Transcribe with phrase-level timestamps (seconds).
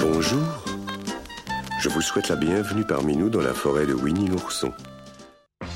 [0.00, 0.64] Bonjour.
[1.78, 4.72] Je vous souhaite la bienvenue parmi nous dans la forêt de Winnie l'ourson.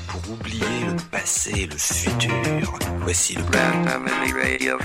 [0.07, 4.77] Pour oublier le passé et le futur, voici le Grand Family Radio.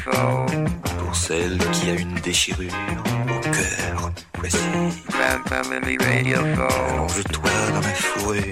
[0.98, 2.70] Pour celle qui a une déchirure
[3.28, 4.58] au cœur, voici
[5.08, 6.38] Grand Family Radio.
[6.92, 8.42] Allonge-toi dans la fourrure,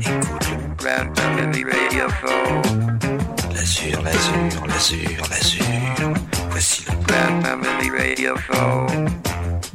[0.00, 2.06] écoute le Grand Family Radio.
[3.54, 6.14] L'azur, l'azur, l'azur, l'azur.
[6.50, 9.25] Voici le Grand Family Radio.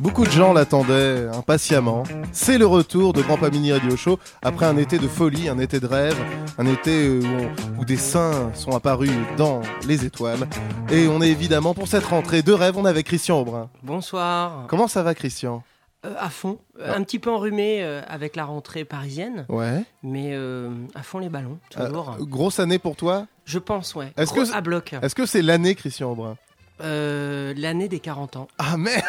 [0.01, 2.03] Beaucoup de gens l'attendaient impatiemment.
[2.31, 5.79] C'est le retour de Grand Pamini Radio Show après un été de folie, un été
[5.79, 6.17] de rêve,
[6.57, 10.47] un été où, on- où des saints sont apparus dans les étoiles.
[10.91, 13.69] Et on est évidemment pour cette rentrée de rêve, on est avec Christian Aubrin.
[13.83, 14.65] Bonsoir.
[14.67, 15.63] Comment ça va Christian?
[16.03, 16.57] Euh, à fond.
[16.79, 19.83] Euh, Un petit peu enrhumé euh, avec la rentrée parisienne, Ouais.
[20.01, 22.15] mais euh, à fond les ballons, toujours.
[22.21, 23.27] Grosse année pour toi?
[23.45, 24.11] Je pense, ouais.
[24.17, 24.95] est-ce que- à bloc.
[24.99, 26.37] Est-ce que c'est l'année Christian Aubrin?
[26.79, 28.47] L'année des 40 ans.
[28.57, 29.03] Ah merde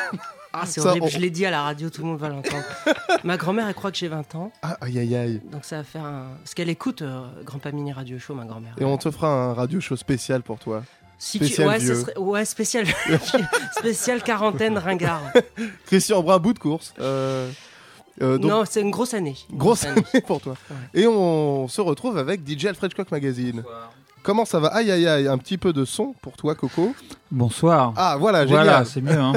[0.53, 1.07] Ah, c'est horrible.
[1.07, 2.63] on- Je l'ai dit à la radio, tout le monde va l'entendre.
[3.25, 4.53] Ma grand-mère, elle croit que j'ai 20 ans.
[4.63, 5.41] Ah, Aïe aïe aïe.
[5.51, 6.27] Donc ça va faire un.
[6.43, 8.75] Parce qu'elle écoute euh, Grand Pamini Radio Show, ma grand-mère.
[8.79, 10.83] Et on te fera un radio show spécial pour toi.
[11.19, 11.95] Si spécial ouais, vieux.
[11.95, 12.85] serait- ouais, spécial.
[13.79, 15.23] spécial quarantaine ringard.
[15.87, 16.93] Christian Aubrin, bout de course.
[17.01, 17.51] Euh,
[18.21, 19.37] euh, donc, non, c'est une grosse année.
[19.51, 20.55] Une Grosse année pour toi.
[20.71, 21.03] Ouais.
[21.03, 23.63] Et on se retrouve avec DJ Alfred Coq Magazine.
[24.23, 24.69] Comment ça va?
[24.69, 26.95] Aïe aïe aïe, un petit peu de son pour toi Coco.
[27.31, 27.93] Bonsoir.
[27.97, 28.65] Ah voilà, génial.
[28.65, 29.19] voilà, c'est mieux.
[29.19, 29.33] Hein.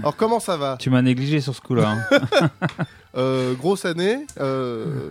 [0.00, 1.96] Alors comment ça va tu m'as négligé sur ce coup-là.
[2.10, 2.50] hein.
[3.18, 5.08] Euh, Grosse année, euh,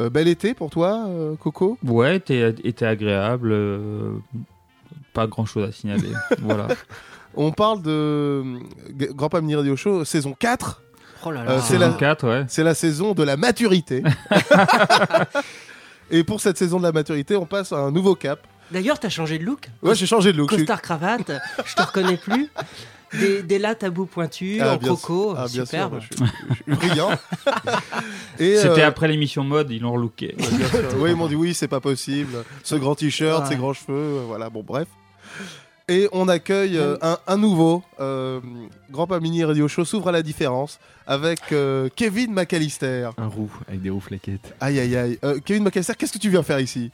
[0.00, 3.50] euh, bel été pour toi Coco Ouais, était, était agréable.
[3.52, 4.14] euh,
[5.12, 6.10] pas grand-chose à signaler.
[6.40, 6.66] voilà.
[7.36, 8.42] On parle de
[9.12, 10.82] Grand Pamini Radio Show saison 4.
[11.24, 11.50] Oh là là.
[11.52, 12.44] Euh, c'est la- Saison 4, ouais.
[12.48, 14.02] C'est la saison de la maturité.
[16.10, 18.40] Et pour cette saison de la maturité, on passe à un nouveau cap.
[18.70, 20.50] D'ailleurs, t'as changé de look Ouais, j'ai changé de look.
[20.50, 21.30] Costard cravate,
[21.64, 22.48] je te reconnais plus.
[23.12, 25.38] Des, des lattes à bout pointu, Ah, en bien croco, sûr.
[25.38, 26.00] Ah, bien superbe.
[26.00, 27.10] sûr, je suis, je suis brillant.
[28.38, 30.34] Et, C'était euh, après l'émission mode, ils l'ont relooké.
[30.98, 32.44] Oui, ils m'ont dit oui, c'est pas possible.
[32.64, 33.48] Ce grand t-shirt, Ouais.
[33.48, 34.88] ces grands cheveux, euh, voilà, bon, bref.
[35.88, 38.40] Et on accueille euh, un, un nouveau euh,
[38.90, 43.10] Grand Pamini Radio Show s'ouvre à la différence avec euh, Kevin McAllister.
[43.18, 44.52] Un roux avec des roues flaquettes.
[44.60, 45.18] Aïe aïe aïe.
[45.22, 46.90] Euh, Kevin McAllister, qu'est-ce que tu viens faire ici?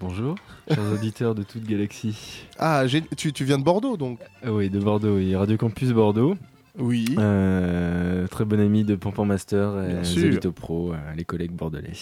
[0.00, 0.36] Bonjour,
[0.68, 2.44] chers auditeurs de toute galaxie.
[2.58, 2.84] Ah,
[3.16, 5.34] tu, tu viens de Bordeaux donc Ah oui, de Bordeaux, oui.
[5.34, 6.36] Radio Campus Bordeaux.
[6.78, 7.16] Oui.
[7.18, 10.20] Euh, très bon ami de Pampan Master sûr.
[10.22, 11.94] Zolito Pro, euh, les collègues bordelais.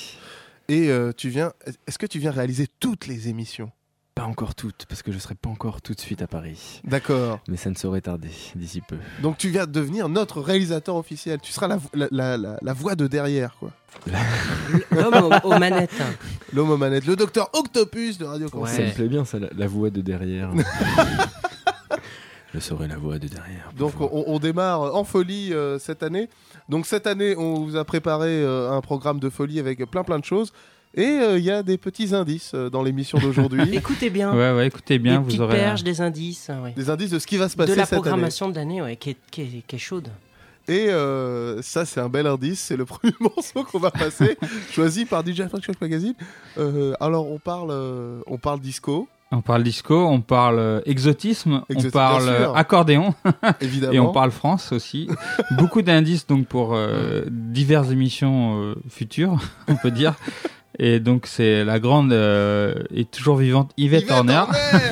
[0.69, 1.53] Et euh, tu viens.
[1.87, 3.71] Est-ce que tu viens réaliser toutes les émissions?
[4.17, 6.81] Pas encore toutes, parce que je serai pas encore tout de suite à Paris.
[6.85, 7.39] D'accord.
[7.49, 8.97] Mais ça ne saurait tarder d'ici peu.
[9.21, 11.39] Donc tu viens devenir notre réalisateur officiel.
[11.43, 13.73] Tu seras la, vo- la, la- la- la voix de derrière, quoi.
[14.91, 15.91] L'homme aux, aux manettes.
[16.55, 18.71] L'homme aux manettes, le docteur Octopus de Radio Campus.
[18.71, 18.87] Ça Ouais.
[18.89, 20.51] me plaît bien, ça, la, la voix de derrière.
[22.55, 23.71] je serai la voix de derrière.
[23.77, 26.31] Donc on démarre en folie euh, cette année.
[26.71, 30.19] Donc cette année, on vous a préparé euh, un programme de folie avec plein plein
[30.19, 30.55] de choses.
[30.99, 33.63] Et euh, il y a des petits indices euh, dans l'émission d'aujourd'hui.
[33.73, 34.33] Écoutez bien.
[34.35, 35.57] Ouais, ouais, écoutez bien, des vous aurez.
[35.59, 36.51] perches, des indices.
[36.63, 36.73] ouais.
[36.73, 38.03] des indices de ce qui va se passer De la cette année.
[38.03, 40.09] programmation de l'année, ouais, qui, est, qui, est, qui est chaude.
[40.69, 42.61] Et euh, ça, c'est un bel indice.
[42.61, 44.39] C'est le premier morceau qu'on va passer,
[44.73, 46.15] choisi par DJ Shock Magazine.
[46.59, 51.91] Euh, alors, on parle, euh, on parle disco, On parle disco, on parle exotisme, on
[51.91, 53.15] parle accordéon
[53.61, 53.93] évidemment.
[53.93, 55.09] et on parle France aussi.
[55.53, 60.15] Beaucoup d'indices donc pour euh, diverses émissions euh, futures, on peut dire.
[60.79, 64.43] Et donc c'est la grande euh, et toujours vivante Yvette, Yvette Horner.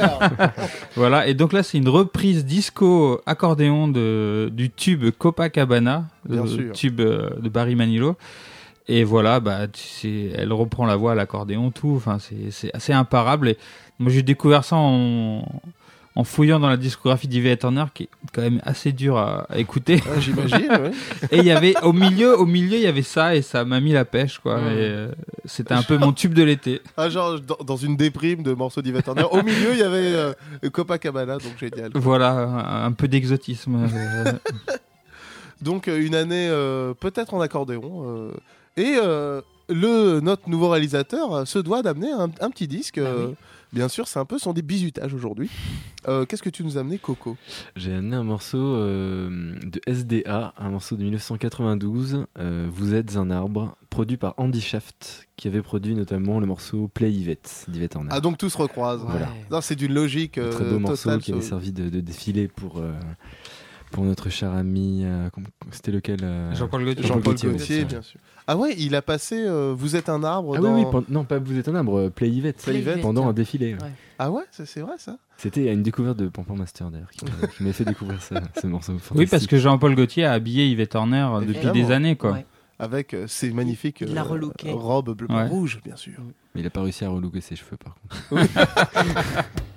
[0.01, 0.49] Horner
[0.97, 6.49] Voilà, et donc là, c'est une reprise disco accordéon de, du tube Copacabana, Bien le
[6.49, 6.73] sûr.
[6.73, 8.17] tube euh, de Barry Manilow.
[8.89, 9.61] Et voilà, bah,
[10.05, 11.95] elle reprend la voix à l'accordéon, tout.
[11.97, 13.49] Enfin, c'est- c'est assez imparable.
[13.49, 13.59] Et
[13.99, 15.45] moi, j'ai découvert ça en,
[16.17, 19.59] en fouillant dans la discographie d'Yvette Horner, qui est quand même assez dur à, à
[19.59, 20.01] écouter.
[20.07, 20.91] Ah, J'imagine, oui.
[21.33, 23.81] Et il y avait, au milieu, au milieu, il y avait ça, et ça m'a
[23.81, 24.59] mis la pêche, quoi.
[24.59, 25.11] Euh,
[25.45, 26.81] C'était un peu mon tube de l'été.
[26.97, 29.25] Ah, genre, dans, dans une déprime de morceaux d'Yvette Horner.
[29.31, 30.33] Au milieu, il y avait euh,
[30.73, 31.91] Copacabana, donc génial.
[31.95, 33.89] Voilà, un, un peu d'exotisme.
[33.93, 34.33] euh,
[35.63, 36.49] Donc, euh, une année
[37.01, 38.31] peut-être en accordéon.
[38.77, 38.97] et
[39.71, 43.01] le, notre nouveau réalisateur se doit d'amener un, un petit disque.
[43.01, 43.35] Bah oui.
[43.75, 45.51] Bien sûr, c'est un peu son débisutage aujourd'hui.
[46.07, 47.37] Euh, Qu'est-ce que tu nous as amené, Coco?
[47.75, 53.33] J'ai amené un morceau euh, de SDA, un morceau de 1992, euh, Vous êtes un
[53.33, 58.11] arbre, produit par Andy Shaft, qui avait produit notamment le morceau Play Yvette d'Yvette Horner.
[58.13, 59.01] Ah, donc tout se recroise.
[59.05, 59.61] Voilà.
[59.61, 62.81] C'est d'une logique Un très beau morceau qui avait servi de, de défilé pour,
[63.95, 65.03] pour notre cher ami.
[65.05, 65.29] euh,
[65.71, 67.03] C'était lequel euh, Jean-Paul Gaultier.
[67.05, 67.85] Jean-Paul Jean-Paul Gaultier, Gaultier, ouais.
[67.85, 68.21] bien sûr.
[68.47, 70.75] Ah ouais, il a passé euh, Vous êtes un arbre Ah dans...
[70.75, 72.63] oui, non, pas Vous êtes un arbre, Play Yvette.
[72.63, 73.01] Play Yvette.
[73.01, 73.75] Pendant un défilé.
[73.75, 73.83] ouais.
[73.83, 73.91] Ouais.
[74.19, 77.63] Ah ouais, c'est vrai ça C'était une découverte de Pampan Master d'ailleurs qui m'a- qui
[77.63, 78.95] m'a fait découvrir ça, ce morceau.
[79.15, 81.73] Oui, parce que Jean-Paul Gaultier a habillé Yvette Horner depuis Évidemment.
[81.73, 82.33] des années, quoi.
[82.33, 82.47] Ouais.
[82.81, 85.47] Avec ses magnifiques Il l'a euh, robes bleu Ouais.
[85.47, 86.15] rouge, bien sûr.
[86.55, 87.95] Mais il a pas réussi à relooker ses cheveux par
[88.29, 88.43] contre.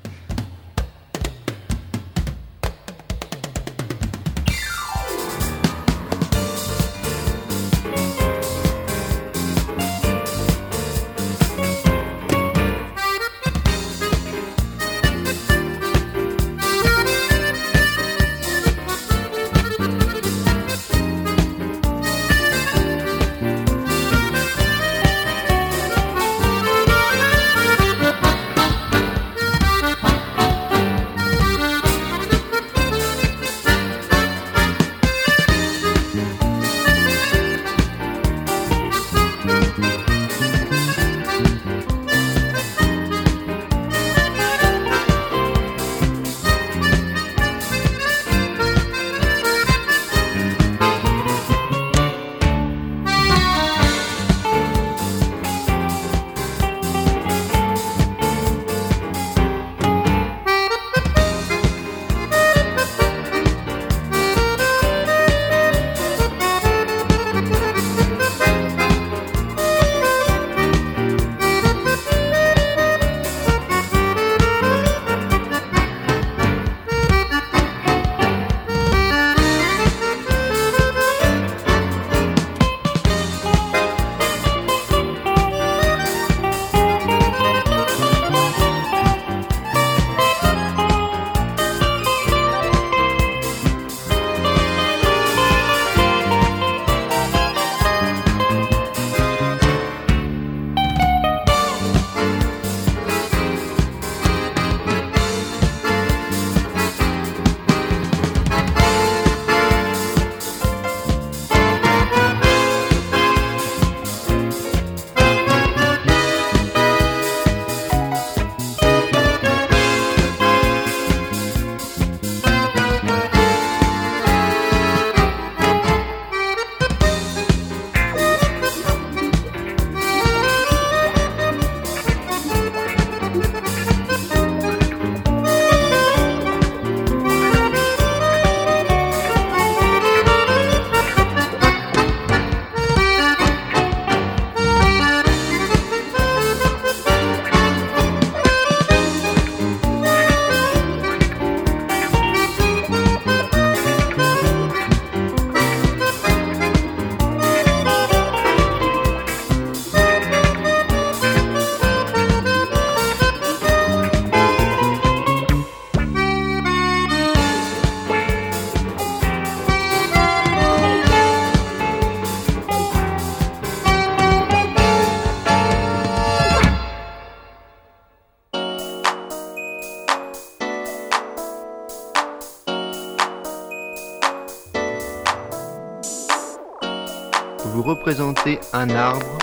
[188.80, 189.40] un arbre,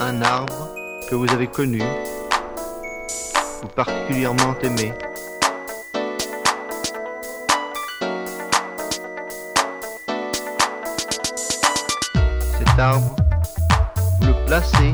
[0.00, 0.74] un arbre
[1.08, 1.80] que vous avez connu
[3.62, 4.92] ou particulièrement aimé.
[12.58, 13.14] Cet arbre,
[14.20, 14.93] vous le placez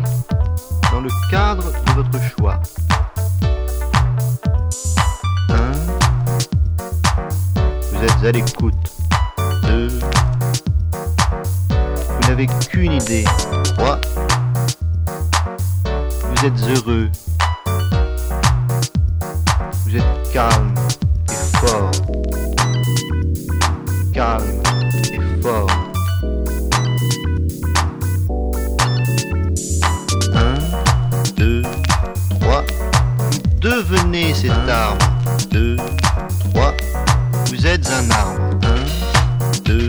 [37.88, 38.40] un arbre.
[38.62, 39.88] 1, 2,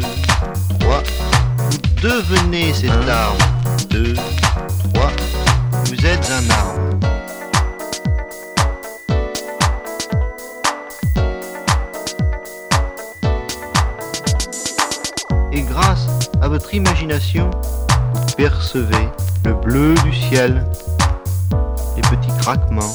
[0.79, 1.03] 3.
[1.57, 3.37] Vous devenez cet arbre.
[3.89, 4.13] 2,
[4.93, 5.11] 3.
[5.85, 6.81] Vous êtes un arbre.
[15.51, 16.07] Et grâce
[16.41, 17.51] à votre imagination,
[18.13, 19.09] vous percevez
[19.43, 20.65] le bleu du ciel,
[21.95, 22.93] les petits craquements,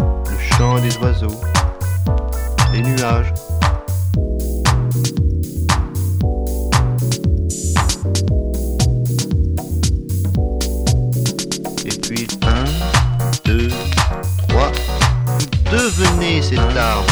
[0.00, 1.40] le chant des oiseaux,
[2.72, 3.32] les nuages,
[16.56, 17.11] devenez cet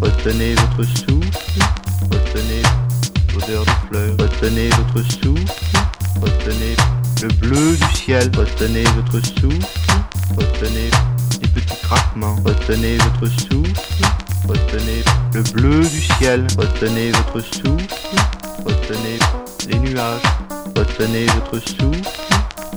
[0.00, 1.60] retenez votre souffle,
[2.10, 2.62] retenez
[3.32, 5.76] l'odeur des fleurs, retenez votre souffle,
[6.20, 6.76] retenez
[7.22, 9.94] le bleu du ciel, retenez votre souffle,
[10.36, 10.90] retenez
[11.40, 14.04] les petits craquements, retenez votre souffle,
[14.48, 18.16] retenez le bleu du ciel, retenez votre souffle,
[18.64, 19.18] retenez
[19.68, 20.22] les nuages,
[20.76, 22.08] retenez votre souffle,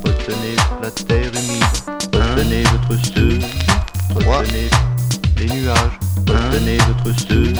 [0.03, 1.63] retenez la terre humide,
[2.13, 3.45] retenez votre souffle,
[4.15, 4.69] retenez
[5.37, 7.59] les nuages, retenez votre souffle,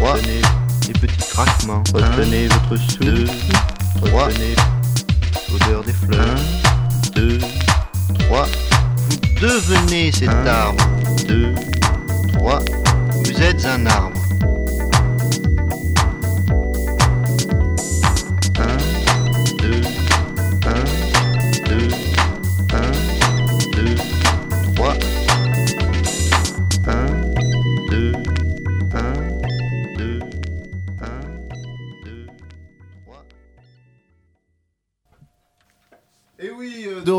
[0.00, 0.42] retenez
[0.86, 3.30] les petits craquements, retenez votre souffle,
[4.02, 4.54] retenez
[5.50, 6.36] l'odeur des fleurs,
[7.14, 7.38] 2,
[8.20, 10.82] 3, vous devenez cet arbre.
[11.28, 11.54] 2,
[12.34, 12.58] 3,
[13.24, 14.13] vous êtes un arbre.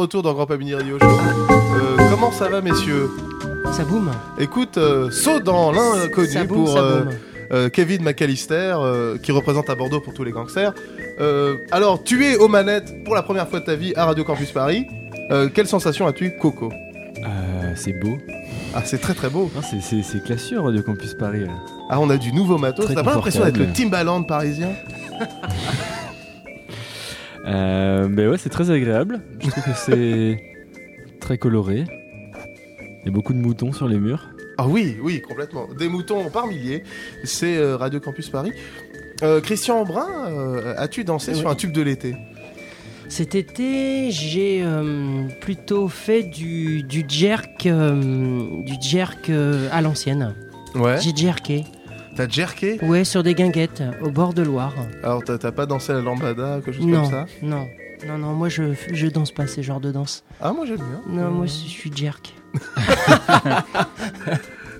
[0.05, 1.05] Retour dans Grand Pamini Radio Show.
[1.07, 3.09] Euh, comment ça va, messieurs
[3.73, 4.11] Ça boum.
[4.39, 7.03] Écoute, euh, saut dans l'inconnu pour ça euh,
[7.51, 10.73] euh, Kevin McAllister, euh, qui représente à Bordeaux pour tous les gangsters.
[11.19, 14.23] Euh, alors, tu es aux manettes pour la première fois de ta vie à Radio
[14.23, 14.85] Campus Paris.
[15.31, 18.17] Euh, quelle sensation as-tu, Coco Euh, c'est beau.
[18.75, 19.49] Ah, c'est très très beau.
[19.81, 21.45] C'est- classieux Radio Campus Paris.
[21.45, 21.53] là.
[21.89, 22.85] Ah, on a du nouveau matos.
[22.93, 23.71] T'as pas l'impression d'être le.
[23.71, 24.69] Timbaland parisien
[27.45, 29.21] Euh, mais ouais, c'est très agréable.
[29.39, 30.41] Je trouve que c'est
[31.19, 31.83] très coloré.
[33.01, 34.29] Il y a beaucoup de moutons sur les murs.
[34.57, 35.67] Ah oui, oui, complètement.
[35.77, 36.83] Des moutons par milliers.
[37.23, 38.53] C'est euh, Radio Campus Paris.
[39.21, 41.37] Euh, Christian Brun, euh, as-tu dansé Oui.
[41.39, 42.15] sur un tube de l'été?
[43.07, 50.33] Cet été, j'ai euh, plutôt fait du, du jerk, euh, du jerk euh, à l'ancienne.
[50.73, 50.97] Ouais.
[50.99, 51.63] J'ai jerké.
[52.15, 54.73] T'as jerké Ouais, sur des guinguettes au bord de Loire.
[55.03, 57.67] Alors, t'as pas dansé la lambada, quelque chose Non, comme ça non,
[58.07, 58.33] non, non.
[58.33, 60.23] Moi, je je danse pas ces genres de danse.
[60.41, 61.01] Ah, moi j'aime bien.
[61.23, 62.33] Non, moi, je suis jerk.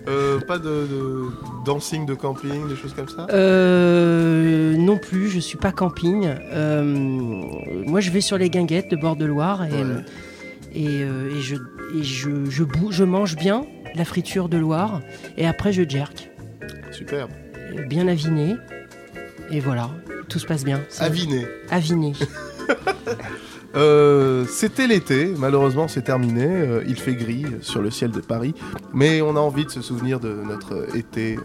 [0.08, 1.24] Euh, pas de, de
[1.65, 3.25] dancing de camping, des choses comme ça?
[3.32, 6.27] Euh, non plus, je suis pas camping.
[6.54, 6.84] Euh,
[7.88, 9.82] moi, je vais sur les guinguettes de bord de Loire et, Ouais.
[10.75, 13.65] et, euh, et je, et je, je, je mange bien
[13.96, 15.01] la friture de Loire
[15.38, 16.30] et après je jerk,
[16.96, 17.32] Superbe.
[17.88, 18.56] Bien aviné.
[19.52, 19.90] Et voilà,
[20.30, 20.82] tout se passe bien.
[21.00, 21.46] Aviné.
[21.70, 22.14] Aviné.
[23.75, 26.46] Euh, C'était l'été, malheureusement c'est terminé.
[26.48, 28.54] Euh, il fait gris sur le ciel de Paris,
[28.94, 31.38] mais on a envie de se souvenir de notre été.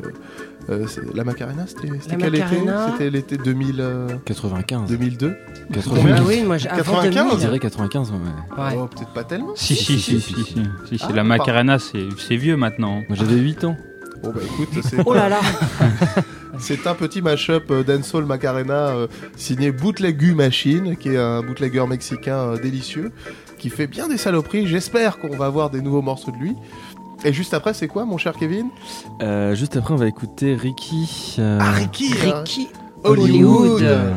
[0.69, 2.45] euh, la Macarena, c'était quel été.
[2.93, 4.89] C'était l'été 2000, euh, 95.
[4.89, 6.23] 2002 Ah 95.
[6.29, 7.33] oui, moi, avant 95, 2000.
[7.33, 8.17] Je dirais 95, ouais.
[8.57, 8.79] Ouais.
[8.79, 9.55] Oh, peut-être pas tellement.
[9.57, 13.03] Si, si, si, si, si, si, si, Ah, la Macarena, c'est c'est vieux maintenant.
[13.09, 13.77] Moi j'avais 8 ans.
[14.23, 15.41] Bon bah écoute, c'est Oh là là
[16.59, 21.87] c'est un petit mashup euh, dancehall Macarena euh, signé Bootlegu Machine, qui est un bootlegger
[21.87, 23.13] mexicain euh, délicieux,
[23.59, 24.67] qui fait bien des saloperies.
[24.67, 26.55] J'espère qu'on va avoir des nouveaux morceaux de lui.
[27.25, 28.69] Et juste après, c'est quoi, mon cher Kevin?
[29.23, 31.37] Euh, juste après, on va écouter Ricky.
[31.39, 32.43] euh, Ah, Ricky hein.
[32.43, 32.69] Ricky
[33.05, 33.81] Hollywood.
[33.83, 34.15] Hollywood.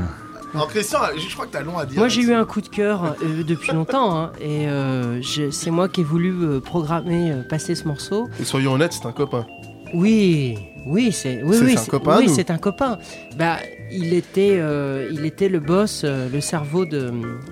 [0.53, 1.97] Alors Christian, je crois que t'as long à dire.
[1.97, 5.19] Moi j'ai eu un coup de cœur euh, depuis longtemps hein, et euh,
[5.51, 8.29] c'est moi qui ai voulu euh, programmer, euh, passer ce morceau.
[8.39, 9.47] Et soyons honnêtes, c'est un copain.
[9.93, 12.97] Oui, oui, c'est oui, oui, un copain, Oui, c'est un copain.
[13.37, 13.57] Bah,
[13.91, 17.11] il était, euh, il était le boss, euh, le cerveau de euh,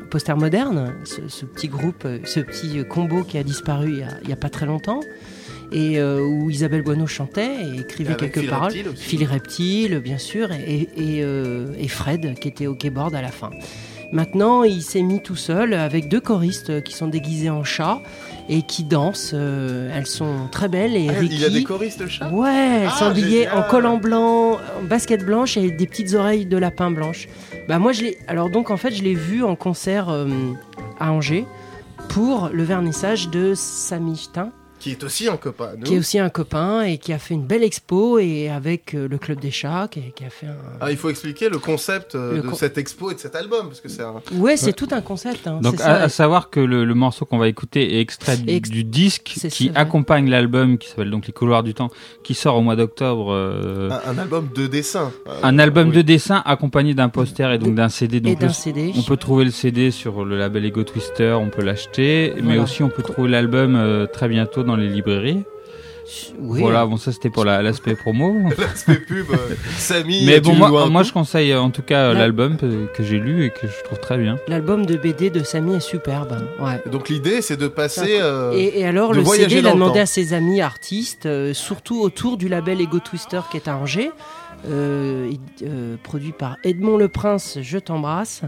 [0.09, 4.09] Poster Moderne, ce, ce petit groupe, ce petit combo qui a disparu il y a,
[4.23, 5.01] il y a pas très longtemps.
[5.73, 8.73] Et où Isabelle Boineau chantait et écrivait quelques Phil paroles.
[8.73, 9.03] Reptile aussi.
[9.03, 13.51] Phil Reptile, bien sûr, et, et, et Fred qui était au keyboard à la fin.
[14.11, 18.01] Maintenant, il s'est mis tout seul avec deux choristes qui sont déguisés en chats
[18.49, 19.31] et qui dansent.
[19.33, 21.35] Euh, elles sont très belles et Ah, Ricky.
[21.35, 22.29] il y a des choristes chats?
[22.29, 26.45] Ouais, elles Ah, sont habillées en collant blanc, en basket blanche et des petites oreilles
[26.45, 27.29] de lapin blanches.
[27.69, 30.27] Bah moi je l'ai alors donc en fait je l'ai vu en concert euh,
[30.99, 31.45] à Angers
[32.09, 34.51] pour le vernissage de Samy Stein,
[34.81, 35.69] Qui est aussi un copain.
[35.77, 35.83] nous.
[35.83, 39.07] qui est aussi un copain et qui a fait une belle expo et avec euh,
[39.07, 42.15] le club des chats qui, qui a fait un Ah, il faut expliquer le concept
[42.15, 44.15] euh, Le de con- cette expo et de cet album, parce que c'est un...
[44.33, 45.93] Ouais, c'est tout un concept hein, Donc à, ça.
[46.01, 49.21] à savoir que le, le morceau qu'on va écouter est extrait du, Ex- du disque
[49.23, 49.71] qui ça, ouais.
[49.75, 51.91] accompagne l'album qui s'appelle donc Les Couloirs du Temps,
[52.23, 53.31] qui sort au mois d'octobre.
[53.31, 55.11] euh, un, un album de dessin.
[55.27, 55.95] Euh, un album oui.
[55.97, 58.17] de dessin accompagné d'un poster et donc d'un CD.
[58.17, 58.91] et Donc le- CD.
[58.97, 62.81] on peut trouver le CD sur le label Ego Twister, on peut l'acheter, mais aussi
[62.81, 65.43] on peut trouver l'album euh, très bientôt dans les librairies.
[66.39, 66.59] Oui.
[66.59, 68.35] Voilà, bon ça c'était pour la- l'aspect promo.
[68.57, 70.25] L'aspect pub, euh, Samy.
[70.25, 72.67] mais bon moi, moi je conseille en tout cas La- l'album que,
[73.03, 74.37] j'ai lu et que je trouve très bien.
[74.47, 76.35] L'album de BD de Samy est superbe.
[76.59, 76.81] Ouais.
[76.91, 78.17] Donc l'idée, c'est de passer...
[78.19, 81.53] euh, Et, et alors, de le CD, il a demandé à ses amis artistes, euh,
[81.53, 84.11] surtout autour du label Ego Twister qui est à Angers,
[84.67, 85.31] euh,
[85.63, 88.41] euh, produit par Edmond Le Prince, Je t'embrasse.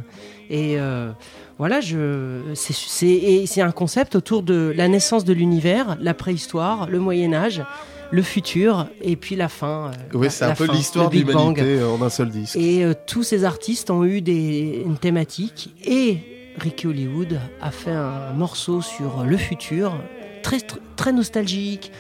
[0.50, 1.12] Et euh,
[1.58, 7.64] voilà, je, c'est, un concept autour de la naissance de l'univers, la préhistoire, le Moyen-Âge,
[8.12, 9.92] le futur, et puis la fin.
[10.14, 12.56] Oui, c'est un peu l'histoire de l'humanité en un seul disque.
[12.56, 16.18] Et tous ces artistes ont eu des, une thématique et
[16.58, 19.96] Ricky Hollywood a fait un morceau sur le futur,
[20.44, 21.92] très, tr- très nostalgique,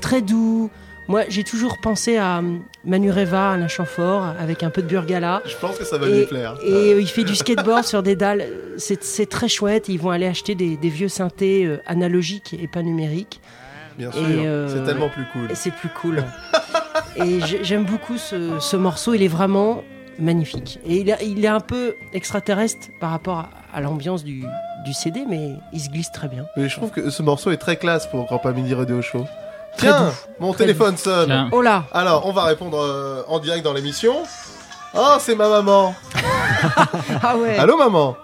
[0.00, 0.70] très doux.
[1.08, 5.40] Moi, j'ai toujours pensé à hum, Manu Reva, Alain Chamfort, avec un peu de Burgala.
[5.46, 6.54] Je pense que ça va Et, lui plaire.
[6.62, 8.44] et, euh, il fait du skateboard sur des dalles.
[8.76, 9.88] C'est très chouette.
[9.88, 13.40] Ils vont aller acheter des, des vieux synthés euh, analogiques et pas numériques.
[13.96, 15.50] Bien sûr, euh, c'est tellement plus cool.
[15.50, 16.22] Et c'est plus cool.
[17.16, 19.14] et j'ai- j'aime beaucoup ce, ce morceau.
[19.14, 19.82] Il est vraiment
[20.20, 20.78] magnifique.
[20.86, 24.44] Et il, a- il est un peu extraterrestre par rapport à, à l'ambiance du,
[24.84, 26.44] du CD, mais il se glisse très bien.
[26.56, 29.24] Mais je trouve que ce morceau est très classe pour Grand Mini Radio Show.
[29.78, 31.26] Très Tiens, doux, mon très téléphone sonne.
[31.26, 31.48] Tiens.
[31.52, 34.16] Oh là Alors, on va répondre euh, en direct dans l'émission.
[34.94, 35.94] Oh, c'est ma maman.
[37.22, 38.16] Ah ouais Allô, maman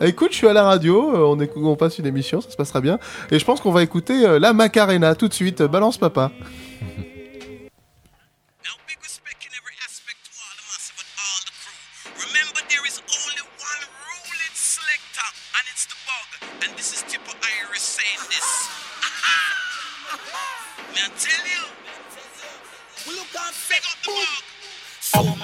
[0.00, 2.98] Écoute, je suis à la radio, euh, on, passe une émission, ça se passera bien.
[3.30, 5.62] Et je pense qu'on va écouter euh, la Macarena tout de suite.
[5.62, 6.32] Balance papa.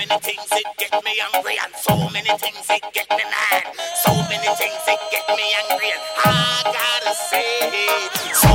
[0.09, 3.65] Many things it get me angry, and so many things it get me mad.
[4.05, 7.71] So many things it get me angry, and I gotta say,
[8.35, 8.48] so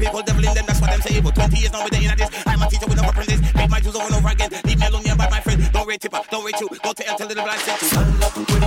[0.00, 0.22] people.
[0.22, 1.30] Devil in them, that's why them so evil.
[1.30, 2.30] Twenty years now, with the in of this.
[2.46, 3.40] I'm a teacher with no apprentice.
[3.54, 4.50] Make my over and over again.
[4.64, 5.60] Leave me alone, yeah, bad my friend.
[5.72, 6.68] Don't rate tipper, don't rate you.
[6.82, 8.59] Go to hell, tell the I sent you.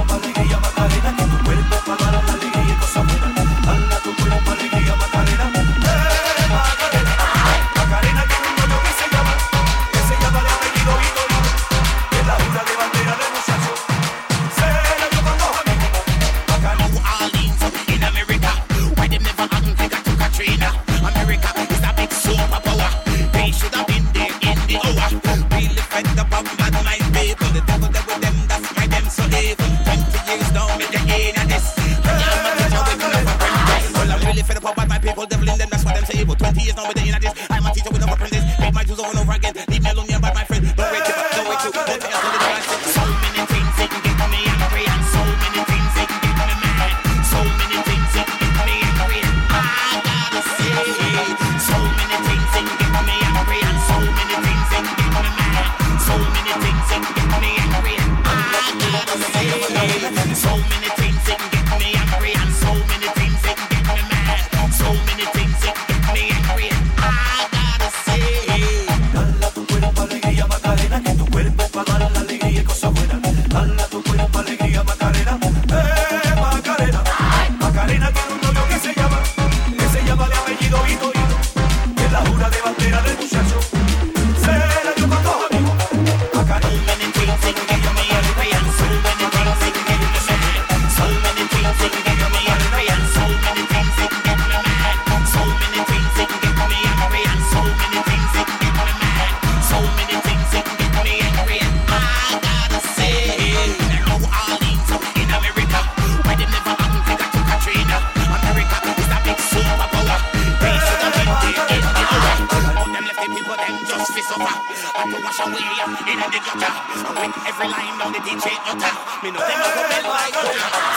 [118.33, 118.93] Line on the DJ utter.
[119.23, 120.92] Me know them a go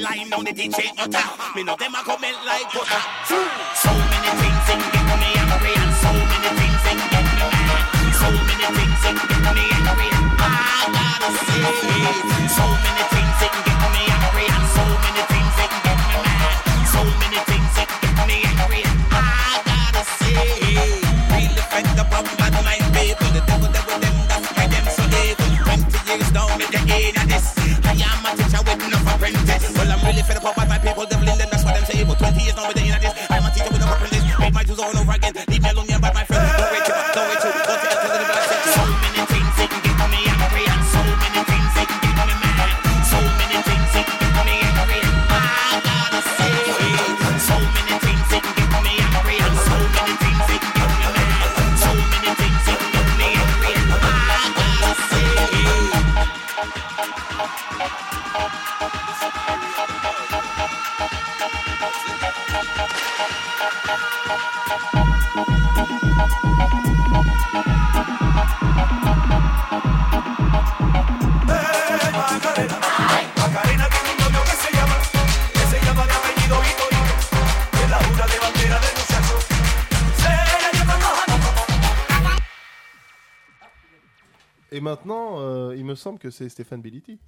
[0.00, 3.31] Line on the DJ utter, me know them a go melt like butter.
[84.74, 87.20] Et maintenant, euh, il me semble que c'est Stéphane Belliti.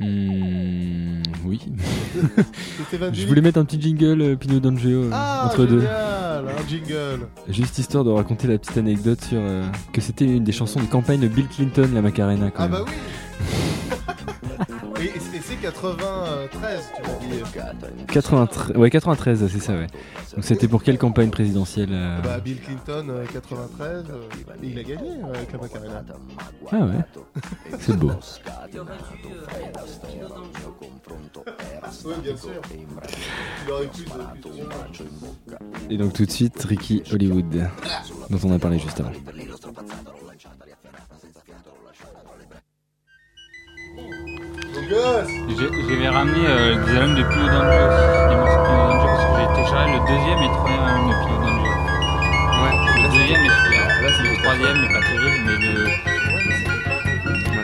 [0.00, 1.60] Hmm, oui.
[3.12, 5.80] Je voulais mettre un petit jingle euh, Pinot D'Angelo euh, Ah, entre deux.
[5.80, 7.28] génial, un jingle.
[7.48, 10.86] Juste histoire de raconter la petite anecdote sur euh, que c'était une des chansons de
[10.86, 12.50] campagne de Bill Clinton, la Macarena.
[12.50, 12.80] Quand Ah même.
[12.80, 12.92] bah oui
[15.62, 18.04] 93, tu m'as dit.
[18.08, 19.86] 93, ouais 93, c'est ça ouais.
[20.34, 24.22] Donc c'était pour quelle campagne présidentielle euh, Bah Bill Clinton, euh, 93, euh,
[24.62, 26.02] et il a gagné euh, avec la Macarena.
[26.72, 27.40] Ah ouais.
[27.80, 28.10] C'est beau.
[32.04, 32.50] Oui, bien sûr.
[33.66, 37.68] Il aurait pu de- Et donc tout de suite Ricky Hollywood,
[38.30, 39.10] dont on a parlé juste avant.
[44.88, 47.86] J'avais ramené euh, des albums de Pino D'Angelo,
[48.28, 51.06] des morceaux de Pino D'Angelo, parce que j'ai téléchargé le deuxième et le troisième album
[51.08, 51.72] de Pino D'Angelo.
[52.62, 53.84] Ouais, le deuxième est super.
[54.02, 55.84] Là, c'est le troisième, mais pas terrible, mais le.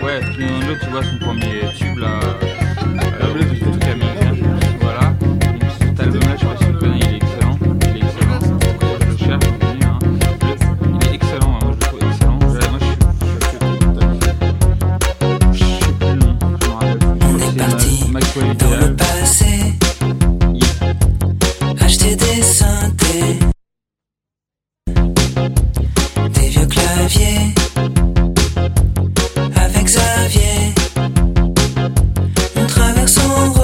[0.04, 2.12] Ouais, Pino D'Angelo, tu vois, son premier tube là.
[3.20, 4.34] Euh, le truc américain.
[4.80, 5.04] Voilà.
[5.20, 5.42] Donc,
[5.80, 7.17] cet album-là, je sais pas si tu le connais, il est
[18.36, 19.74] dans le passé,
[21.80, 23.38] acheter des synthés,
[26.34, 27.54] des vieux claviers,
[29.56, 30.74] avec Xavier.
[32.56, 33.57] On traverse en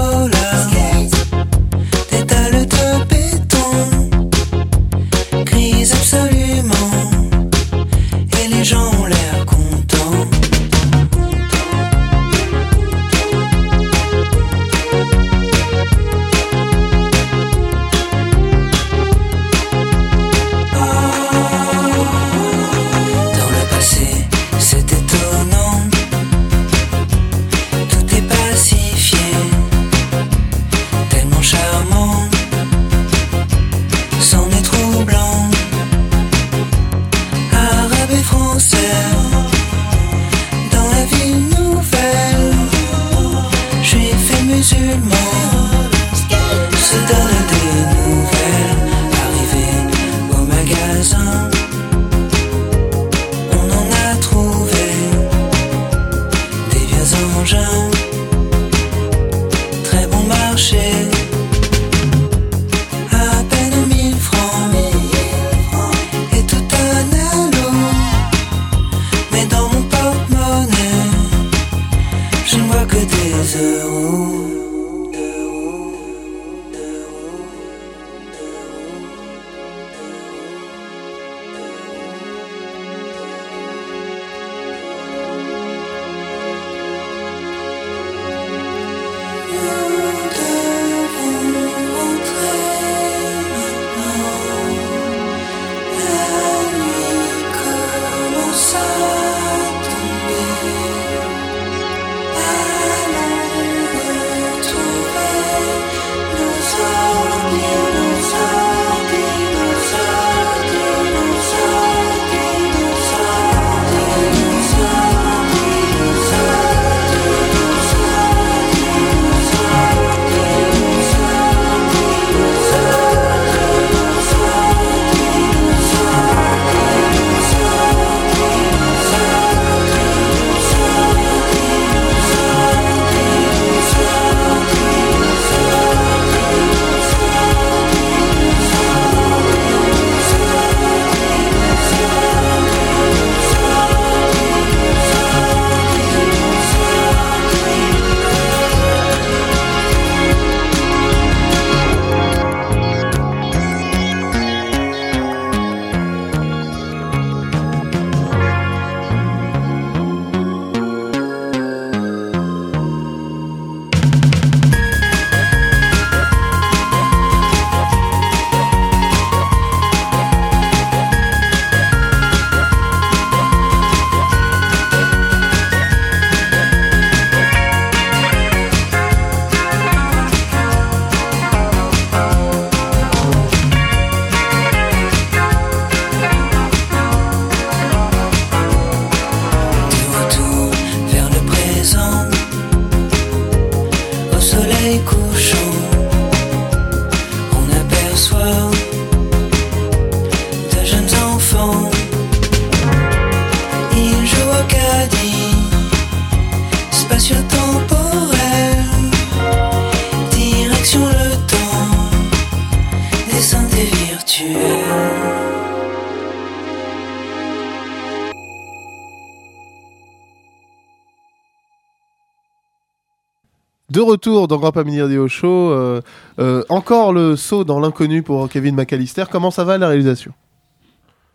[223.94, 226.00] De retour dans Grand Pamini Radio Show, euh,
[226.40, 229.26] euh, encore le saut dans l'inconnu pour Kevin McAllister.
[229.30, 230.32] Comment ça va la réalisation?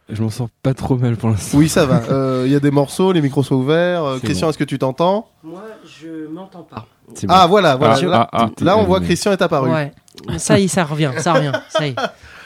[0.09, 1.57] Je m'en sors pas trop mal pour l'instant.
[1.57, 2.01] Oui, ça va.
[2.11, 4.17] Euh, Il y a des morceaux, les micros sont ouverts.
[4.21, 4.49] Christian, bon.
[4.49, 5.29] est-ce que tu t'entends?
[5.41, 6.85] Moi, je m'entends pas.
[7.07, 7.15] Bon.
[7.29, 7.95] Ah, voilà, voilà.
[7.97, 8.49] Ah, là, ah, ah.
[8.59, 8.99] là, on voit.
[8.99, 9.71] Christian est apparu.
[9.71, 9.93] Ouais.
[10.37, 11.53] Ça y est, ça revient, ça revient.
[11.69, 11.95] Ça y est.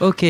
[0.00, 0.26] Ok.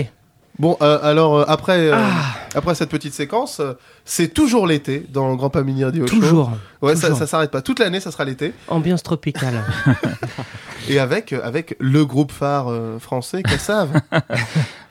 [0.58, 3.72] Bon, euh, alors euh, après, euh, Ah, après cette petite séquence, euh,
[4.04, 6.14] c'est toujours l'été dans le Grand Pamini Radio Show.
[6.16, 6.52] toujours.
[6.82, 7.18] Ouais, ça, toujours.
[7.18, 7.62] ça s'arrête pas.
[7.62, 8.52] Toute l'année, ça sera l'été.
[8.68, 9.62] Ambiance tropicale.
[10.88, 14.00] Et avec, euh, avec le groupe phare euh, français, Cassav.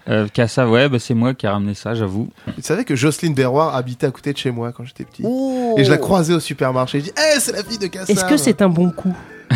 [0.10, 2.28] Euh, Cassav, ouais, bah, c'est moi qui ai ramené ça, j'avoue.
[2.46, 5.24] Vous savez que Jocelyne Berroir habitait à côté de chez moi quand j'étais petit.
[5.78, 7.00] Et je la croisais au supermarché.
[7.00, 8.10] Je dis, eh, c'est la fille de Cassav.
[8.10, 9.16] Est-ce que c'est un bon coup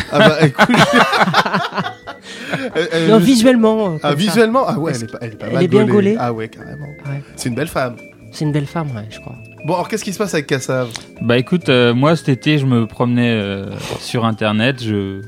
[0.09, 0.69] Ah bah écoute.
[3.09, 3.95] Non, visuellement.
[3.97, 4.15] Ah, comme ça.
[4.15, 6.31] visuellement Ah ouais, elle est pas, elle est pas elle mal est bien gaulée Ah
[6.31, 6.87] ouais, carrément.
[7.05, 7.21] Ouais.
[7.35, 7.97] C'est une belle femme.
[8.31, 9.35] C'est une belle femme, ouais, je crois.
[9.67, 10.87] Bon, alors qu'est-ce qui se passe avec Cassav
[11.19, 13.65] Bah écoute, euh, moi cet été, je me promenais euh,
[13.99, 15.19] sur internet, je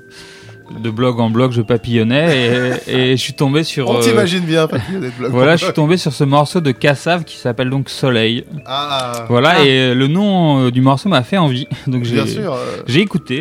[0.79, 3.89] de blog en blog, je papillonnais et, et je suis tombé sur.
[3.89, 5.31] On euh, t'imagine bien, papillon des blogs.
[5.31, 8.45] Voilà, je suis tombé sur ce morceau de Cassav qui s'appelle donc Soleil.
[8.65, 9.65] Ah, Voilà, Ah.
[9.65, 12.55] et le nom du morceau m'a fait envie, donc j'ai bien sûr.
[12.87, 13.39] j'ai écouté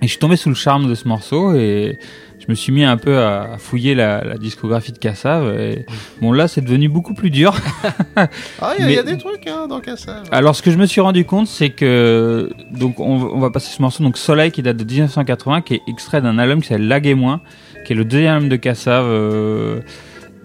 [0.00, 1.98] et je suis tombé sous le charme de ce morceau et
[2.46, 5.52] je me suis mis un peu à fouiller la, la discographie de Cassav.
[5.58, 5.84] Et
[6.20, 7.54] bon là, c'est devenu beaucoup plus dur.
[8.60, 10.22] Ah, il y a- y, des trucs hein, dans Cassav.
[10.32, 13.50] Alors ce que je me suis rendu compte, c'est que donc on, va- on va
[13.50, 16.68] passer ce morceau donc Soleil qui date de 1980, qui est extrait d'un album qui
[16.68, 17.40] s'appelle Lag et moins,
[17.84, 19.04] qui est le deuxième album de Cassav.
[19.06, 19.80] euh,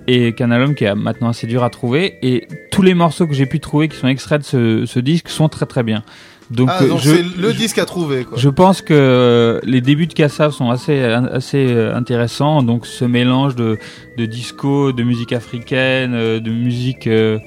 [0.08, 3.36] et qu'un album qui est maintenant assez dur à trouver et tous les morceaux que
[3.36, 6.04] j'ai pu trouver qui sont extraits de ce, ce disque sont très très bien
[6.52, 7.12] donc, ah, euh, donc je,
[7.42, 8.38] le je- disque à trouver, quoi.
[8.38, 12.62] je pense que les débuts de Kassav sont assez assez euh, intéressants.
[12.64, 13.78] Donc ce mélange de
[14.18, 17.40] de disco, de musique africaine, euh, de musique euh,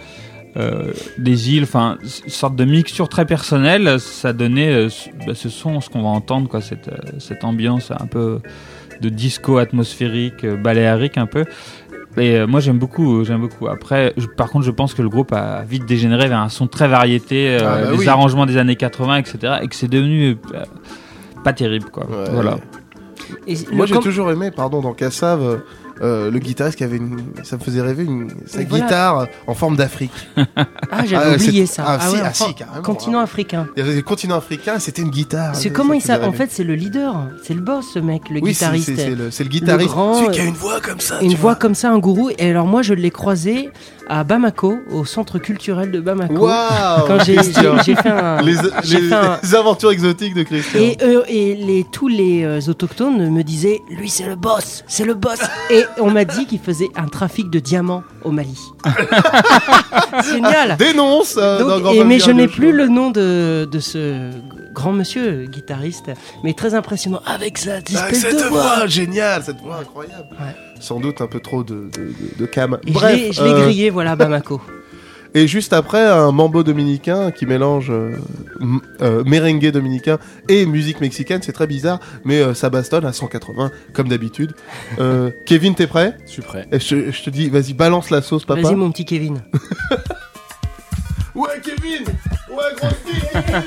[0.57, 3.99] euh, des îles, enfin une sorte de mixture très personnelle.
[4.01, 7.45] Ça donnait euh, ce- bah, ce son, ce qu'on va entendre, quoi, cette euh, cette
[7.45, 8.40] ambiance un peu
[9.01, 11.45] de disco atmosphérique, euh, baléarique un peu.
[12.16, 13.66] Et euh, moi j'aime beaucoup, j'aime beaucoup.
[13.68, 16.66] Après, je- par contre, je pense que le groupe a vite dégénéré vers un son
[16.68, 18.09] très variété, euh, Ah, bah des oui.
[18.09, 19.55] arrangements des années 80, etc.
[19.62, 20.64] Et que c'est devenu euh,
[21.42, 22.05] pas terrible, quoi.
[22.09, 22.31] Ouais.
[22.33, 22.57] Voilà.
[23.46, 25.61] Et Moi, j'ai com- toujours aimé, pardon, dans Cassav,
[26.02, 27.18] euh, le guitariste qui avait une.
[27.44, 28.28] Ça me faisait rêver, une...
[28.46, 28.85] sa voilà.
[28.85, 30.12] guitare en forme d'Afrique.
[30.96, 31.85] Ah, j'avais Ah, oublié ça.
[31.87, 33.22] ah, si, ouais, ah, si, carrément, Continent hein.
[33.24, 33.66] africain.
[33.76, 35.57] Il y avait le continent africain, c'était une guitare.
[35.57, 38.40] C'est comment il s'appelle En fait, c'est le leader, c'est le boss, ce mec, le
[38.40, 38.87] oui, guitariste.
[38.87, 39.90] c'est c'est le, le guitariste.
[39.90, 41.18] grand, Celui qui a une voix comme ça.
[41.20, 41.54] Une voix vois.
[41.57, 42.30] comme ça, un gourou.
[42.38, 43.70] Et alors moi, je l'ai croisé
[44.09, 46.46] à Bamako, au centre culturel de Bamako.
[46.46, 48.54] Waouh Quand j'ai fait un, les,
[48.85, 50.78] j'ai les- fait un- les aventures exotiques de Christian.
[50.80, 55.04] et, euh, et les, tous les euh, autochtones me disaient lui c'est le boss, c'est
[55.04, 55.38] le boss.
[55.70, 58.59] Et on m'a dit qu'il faisait un trafic de diamants au Mali.
[60.33, 60.77] Génial.
[60.79, 64.31] Dénonce euh, Donc, dans et- mais je n'ai plus le nom de, de ce
[64.73, 66.11] grand monsieur guitariste,
[66.42, 67.79] mais très impressionnant avec sa Ah,
[68.11, 68.87] espèce cette de voix, voix.
[68.87, 70.29] géniale, cette voix incroyable.
[70.33, 70.55] Ouais.
[70.81, 71.90] Sans doute un peu trop de,
[72.38, 72.79] de, cam.
[72.87, 74.61] Et Bref, l'ai- je l'ai euh, grillé, voilà, à Bamako.
[75.37, 78.12] Et juste après, un mambo dominicain qui mélange euh,
[79.03, 80.18] euh, merengue dominicain
[80.49, 81.40] et musique mexicaine.
[81.42, 84.55] C'est très bizarre, mais euh, ça bastonne à 180, comme d'habitude.
[85.01, 86.16] Euh, Kevin, t'es prêt?
[86.25, 86.68] Je suis prêt.
[86.70, 88.61] Et je, je te dis, vas-y, balance la sauce, papa.
[88.61, 89.42] Vas-y, mon petit Kevin.
[91.35, 92.05] Ouais, Kevin
[92.49, 93.62] Ouais, grosse fille, Kevin,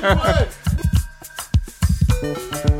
[2.22, 2.68] ouais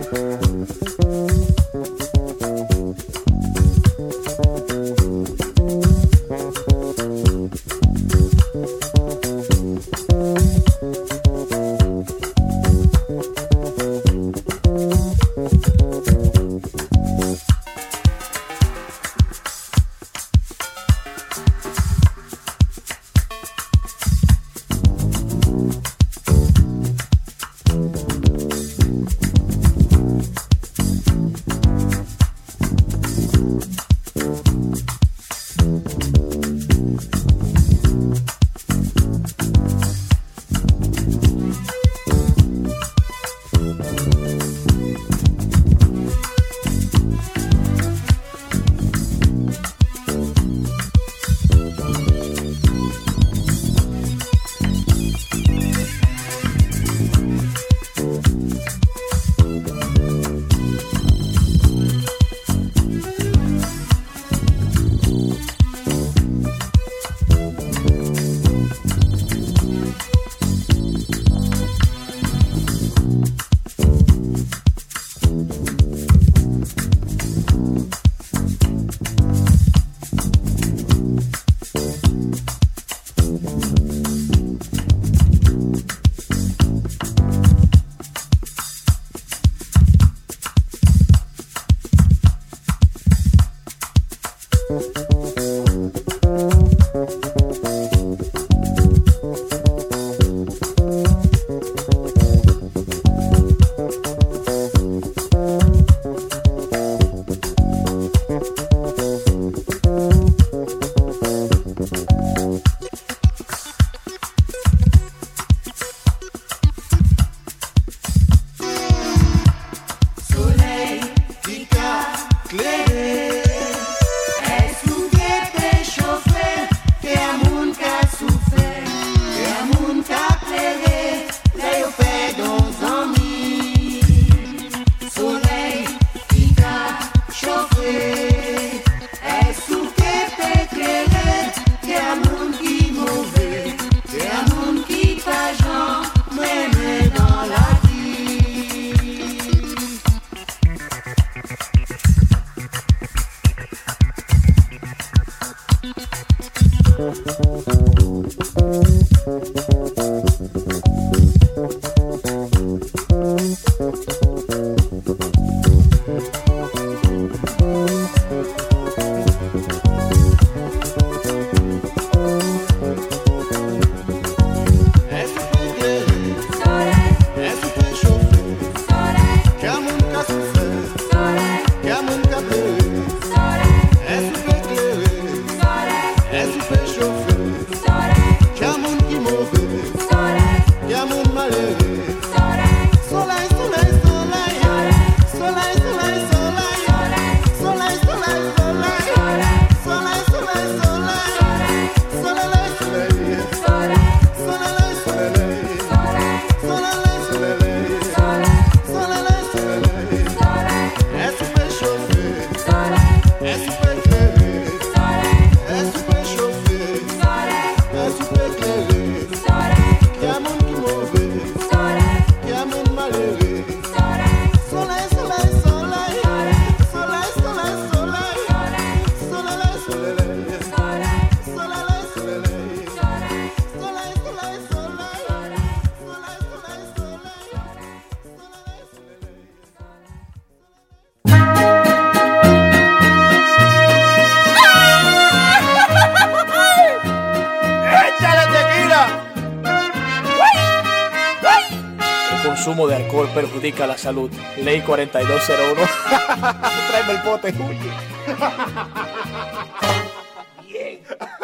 [253.69, 254.31] perjudica la salud.
[254.63, 255.81] Ley 4201.
[256.89, 257.55] Tráeme el pote.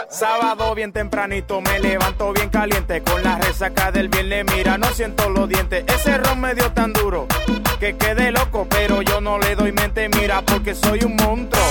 [0.09, 4.45] Sábado bien tempranito me levanto bien caliente con la resaca del viernes.
[4.55, 5.85] Mira, no siento los dientes.
[5.89, 7.27] Ese ron me dio tan duro
[7.81, 10.09] que quedé loco, pero yo no le doy mente.
[10.09, 11.63] Mira, porque soy un monstruo.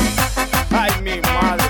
[0.72, 1.64] Ay, mi madre.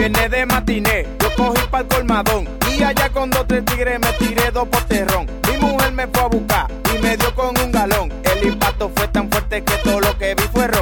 [0.00, 2.48] El viernes de matiné, yo cogí pa'l colmadón.
[2.74, 5.26] Y allá con dos tres tigres me tiré dos poterrón.
[5.46, 8.10] Mi mujer me fue a buscar y me dio con un galón.
[8.22, 10.79] El impacto fue tan fuerte que todo lo que vi fue ron.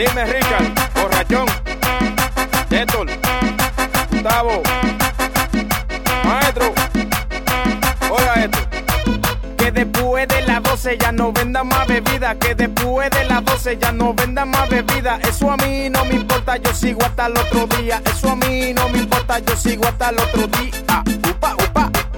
[0.00, 0.72] Dime, Richard.
[0.94, 1.46] Borrachón.
[2.70, 3.06] Héctor.
[4.10, 4.62] Gustavo.
[6.24, 6.72] Maestro.
[8.10, 8.58] Oiga esto.
[9.58, 12.34] Que después de las 12 ya no venda más bebida.
[12.36, 15.20] Que después de las 12 ya no venda más bebida.
[15.28, 18.00] Eso a mí no me importa, yo sigo hasta el otro día.
[18.06, 21.04] Eso a mí no me importa, yo sigo hasta el otro día.
[21.28, 22.09] Upa, upa.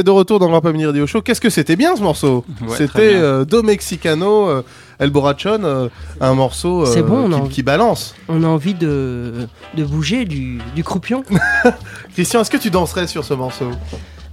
[0.00, 1.20] De retour dans Grand Mini Radio Show.
[1.20, 4.62] Qu'est-ce que c'était bien ce morceau Ouais, C'était euh, Do Mexicano, euh,
[4.98, 5.88] El Borrachon, euh,
[6.20, 8.14] un morceau euh, bon, qui, balance.
[8.28, 11.24] On a envie de, de bouger du, du croupion.
[12.14, 13.66] Christian, est-ce que tu danserais sur ce morceau?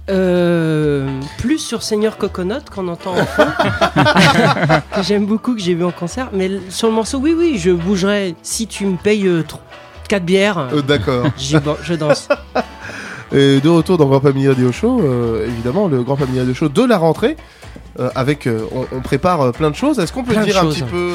[0.08, 3.46] Euh, plus sur Seigneur Coconut qu'on entend en fond,
[4.96, 6.30] que j'aime beaucoup, que j'ai vu en concert.
[6.32, 9.28] Mais sur le morceau, oui, oui, je bougerai si tu me payes
[10.08, 10.58] 4 bières.
[10.72, 11.26] Euh, D'accord.
[11.38, 12.28] je danse.
[13.32, 16.68] Et de retour dans Grand Mini Radio Show, euh, évidemment, le Grand Mini Radio Show
[16.68, 17.36] de la rentrée.
[17.98, 19.98] euh, avec, euh, on, on prépare plein de choses.
[19.98, 20.74] Est-ce qu'on peut Plein de dire un choses.
[20.74, 21.12] petit peu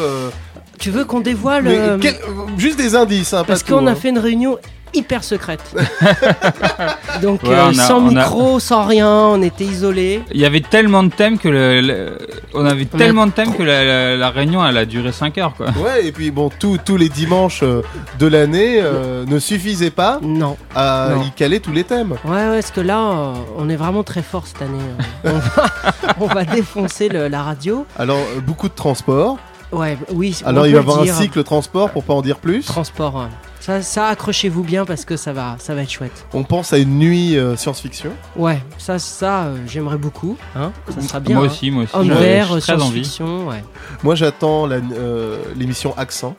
[0.78, 2.20] Tu veux qu'on dévoile mais euh, quel-
[2.58, 3.96] juste des indices, hein, Parce tout, qu'on a hein.
[3.96, 4.58] fait une réunion
[4.96, 5.62] hyper secrète.
[7.22, 10.22] Donc Ouais, euh, a- sans a- micro, sans rien, on était isolés.
[10.32, 12.18] Il y avait tellement de thèmes que le, le-
[12.54, 15.38] on avait On tellement de thèmes que la, la- la réunion elle a duré 5
[15.38, 15.68] heures quoi.
[15.84, 17.82] Ouais, et puis bon, tous- tous les dimanches euh,
[18.20, 20.58] de l'année euh, ne suffisaient pas Non.
[20.76, 21.22] à Non.
[21.24, 22.12] y caler tous les thèmes.
[22.26, 24.80] Ouais, ouais, parce que là, on est vraiment très fort cette année.
[25.24, 25.66] On va,
[26.20, 27.86] on va défoncer le- la radio.
[27.98, 29.38] Alors, beaucoup de transport.
[29.72, 30.38] Ouais, oui.
[30.46, 32.66] Alors, il va y avoir un cycle transport pour pas en dire plus.
[32.66, 33.16] Transport.
[33.16, 33.22] ouais.
[33.66, 36.28] Ça, ça accrochez-vous bien parce que ça va, ça va être chouette.
[36.34, 38.12] On pense à une nuit euh, science-fiction.
[38.36, 40.38] Ouais, ça, ça, euh, j'aimerais beaucoup.
[40.56, 41.38] Hein ça sera bien.
[41.38, 41.50] Moi hein.
[41.50, 41.96] aussi, moi aussi.
[41.96, 43.64] Homme vert, science-fiction, ouais.
[44.04, 46.36] Moi, j'attends la- euh, l'émission Accent.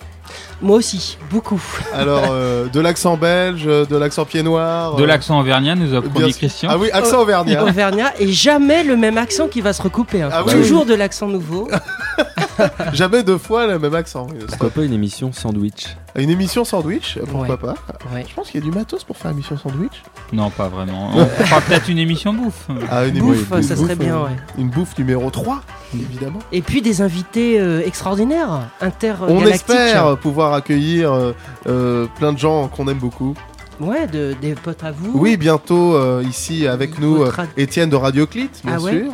[0.62, 1.62] Moi aussi, beaucoup.
[1.92, 4.96] Alors, euh, de l'accent belge, de l'accent pied noir.
[4.96, 6.32] De euh, l'accent auvergnat nous a promis.
[6.32, 6.68] Christian.
[6.72, 7.62] Ah oui, accent auvergnat.
[7.62, 10.22] Auvergnat et jamais le même accent qui va se recouper.
[10.22, 10.30] hein.
[10.32, 10.88] Ah oui, Toujours oui.
[10.88, 11.68] de l'accent nouveau.
[12.94, 14.26] Jamais deux fois le même accent.
[14.48, 17.56] Pourquoi pas une émission sandwich Une émission sandwich, pourquoi Ouais.
[17.58, 17.74] pas?
[18.14, 18.24] Ouais.
[18.26, 20.02] Je pense qu'il y a du matos pour faire une émission sandwich.
[20.32, 21.10] Non, pas vraiment.
[21.14, 22.66] On fera peut-être une émission bouffe.
[22.90, 24.36] Ah, une Bouffe, ça une serait bouffe, bien, euh, ouais.
[24.58, 25.60] Une bouffe numéro 3,
[26.00, 26.38] évidemment.
[26.52, 29.52] Et puis des invités euh, extraordinaires, On intergalactiques.
[29.70, 31.32] espère pouvoir accueillir euh,
[31.66, 33.34] euh, plein de gens qu'on aime beaucoup.
[33.80, 35.12] Ouais, de, des potes à vous.
[35.14, 39.12] Oui, bientôt euh, ici avec nous, euh, Étienne de Radioclit, bien Ah ouais sûr.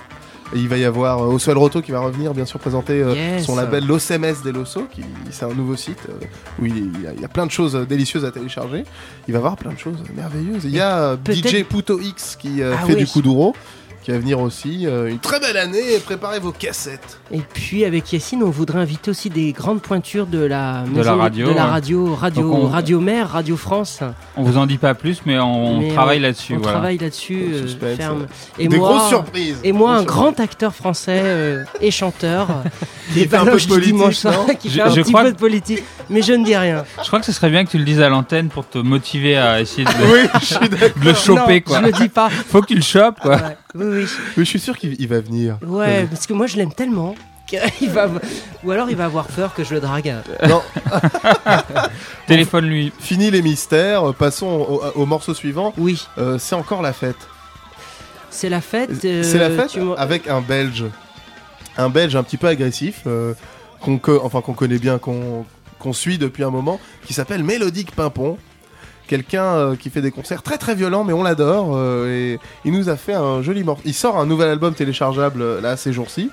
[0.55, 3.47] Il va y avoir euh, Oswald Roto qui va revenir, bien sûr, présenter euh, Yes.
[3.47, 6.13] son label L'OCMS des Losso, qui c'est un nouveau site euh,
[6.61, 8.85] où il, y a, il y a plein de choses délicieuses à télécharger.
[9.27, 10.65] Il va y avoir plein de choses merveilleuses.
[10.65, 12.99] Il y a DJ Puto X qui euh, Ah fait oui.
[12.99, 13.57] du Kuduro,
[14.03, 14.87] qui va venir aussi.
[14.87, 17.21] Euh, une très belle année, préparez vos cassettes.
[17.31, 21.15] Et puis avec Yacine, on voudrait inviter aussi des grandes pointures de la De la
[21.15, 21.71] radio, de la ouais.
[21.71, 24.01] radio, radio, on- radio mère, Radio France.
[24.37, 26.55] On vous en dit pas plus, mais on, Mais travaille là-dessus.
[26.55, 26.73] On voilà.
[26.73, 28.27] travaille là-dessus, euh, ferme.
[28.59, 29.57] Et Des moi, grosses surprises.
[29.65, 32.49] Et moi, un grand acteur français euh, et chanteur,
[33.15, 35.37] des fait un peu de politique, qui Je- fait un je petit crois peu de
[35.39, 36.85] politique, mais je ne dis rien.
[37.03, 39.37] Je crois que ce serait bien que tu le dises à l'antenne pour te motiver
[39.37, 40.89] à essayer de, Oui, je suis d'accord.
[41.03, 41.55] de le choper.
[41.55, 41.81] non, quoi.
[41.81, 42.29] je le dis pas.
[42.31, 43.21] Faut que tu le chopes.
[43.21, 43.37] Quoi.
[43.37, 44.07] Ouais, oui, oui.
[44.37, 45.59] Mais je suis sûr qu'il il va venir.
[45.67, 47.15] Ouais, parce que moi je l'aime tellement.
[47.47, 48.09] qu'il va...
[48.65, 50.15] Ou alors il va avoir peur que je le drague.
[50.49, 50.63] Non,
[52.27, 52.93] Téléphone-lui.
[52.99, 55.73] fini les mystères, euh, passons au, au morceau suivant.
[55.77, 57.17] Oui, Euh, c'est encore la fête.
[58.31, 59.05] c'est la fête.
[59.05, 60.85] euh, C'est la fête tu m'en- avec un Belge.
[61.77, 63.35] Un Belge un petit peu agressif, euh,
[63.81, 65.45] qu'on co- enfin, qu'on connaît bien, qu'on
[65.79, 68.39] qu'on suit depuis un moment, qui s'appelle Mélodique Pimpon.
[69.13, 71.73] Quelqu'un euh, qui fait des concerts très très violents, mais on l'adore.
[71.77, 73.83] euh, et il nous a fait un joli morceau.
[73.85, 76.31] Il sort un nouvel album téléchargeable euh, là ces jours-ci.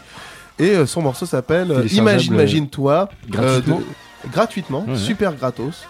[0.59, 3.09] Et son morceau s'appelle Imagine, imagine-toi.
[3.29, 4.97] gratuitement de- gratuitement, Ouais, ouais.
[4.97, 5.85] super gratos.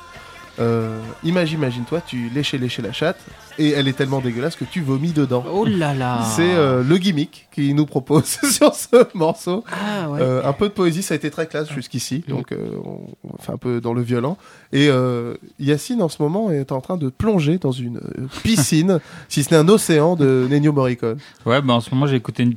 [0.59, 3.19] Euh, imagine, imagine-toi, tu léchais, léchais la chatte,
[3.57, 5.43] et elle est tellement dégueulasse que tu vomis dedans.
[5.51, 6.23] Oh là là.
[6.35, 9.63] C'est euh, le gimmick qu'il nous propose sur ce morceau.
[9.71, 10.19] Ah ouais.
[10.21, 13.37] Euh, un peu de poésie, ça a été très classe jusqu'ici, donc euh, on, on
[13.41, 14.37] fait un peu dans le violent.
[14.73, 18.99] Et euh, Yacine, en ce moment, est en train de plonger dans une euh, piscine,
[19.29, 21.17] si ce n'est un océan de Nennio Morricone.
[21.45, 22.55] Ouais, bah en ce moment j'ai écouté une-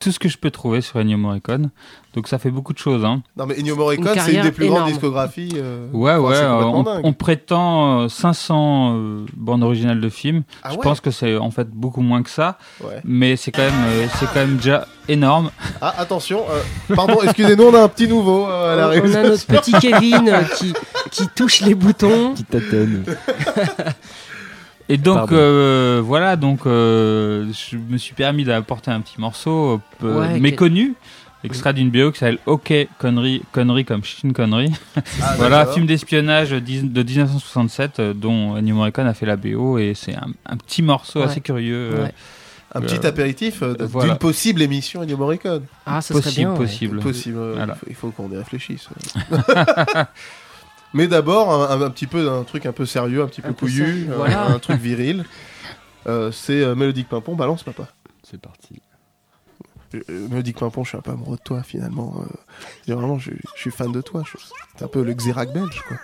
[0.00, 1.70] tout ce que je peux trouver sur Ennio Morricone.
[2.14, 3.04] Donc ça fait beaucoup de choses.
[3.04, 3.22] Hein.
[3.36, 5.52] Non mais Ennio Morricone, c'est une des plus grandes discographies.
[5.56, 10.42] euh, Ouais, enfin, ouais, euh, on, on prétend euh, 500 euh, bandes originales de films.
[10.64, 13.00] Ah je ouais pense que c'est en fait beaucoup moins que ça, Ouais.
[13.04, 15.50] mais c'est quand même, euh, c'est quand même déjà énorme.
[15.80, 19.22] Ah, attention, euh, pardon, excusez-nous, on a un petit nouveau euh, à la on a
[19.22, 20.72] notre petit Kevin euh, qui,
[21.12, 22.34] qui touche les boutons.
[22.34, 23.04] Qui tâtonne.
[24.92, 30.20] Et donc euh, voilà, donc euh, je me suis permis d'apporter un petit morceau euh,
[30.20, 30.94] Ouais, méconnu,
[31.44, 34.72] extrait d'une BO qui s'appelle OK connerie, connerie comme Chine connerie.
[35.22, 39.92] Ah, voilà, film d'espionnage de 1967 euh, dont Ennio Morricone a fait la BO et
[39.94, 41.26] c'est un, un petit morceau Ouais.
[41.26, 41.90] assez curieux.
[41.94, 42.12] euh, Ouais.
[42.72, 44.10] Un petit apéritif voilà.
[44.10, 45.64] d'une possible émission Ennio Morricone.
[45.86, 46.52] Ah, ça serait possible, bien.
[46.52, 46.58] ouais.
[46.66, 47.00] possible.
[47.00, 47.74] Possible, euh, Voilà.
[47.74, 48.88] il faut- il faut qu'on y réfléchisse.
[50.92, 53.48] Mais d'abord, un, un- un petit peu un truc un peu sérieux, un petit peu
[53.50, 54.46] Un couillu, euh, voilà.
[54.48, 55.24] un truc viril.
[56.06, 57.88] Euh, c'est euh, Mélodique Pimpon, balance papa.
[58.22, 58.80] C'est parti.
[59.94, 62.22] Euh, Mélodique Pimpon, je suis un peu amoureux de toi finalement.
[62.88, 64.22] euh, vraiment, je, je suis fan de toi.
[64.26, 64.38] je-
[64.76, 65.96] C'est un peu le Xerac belge quoi.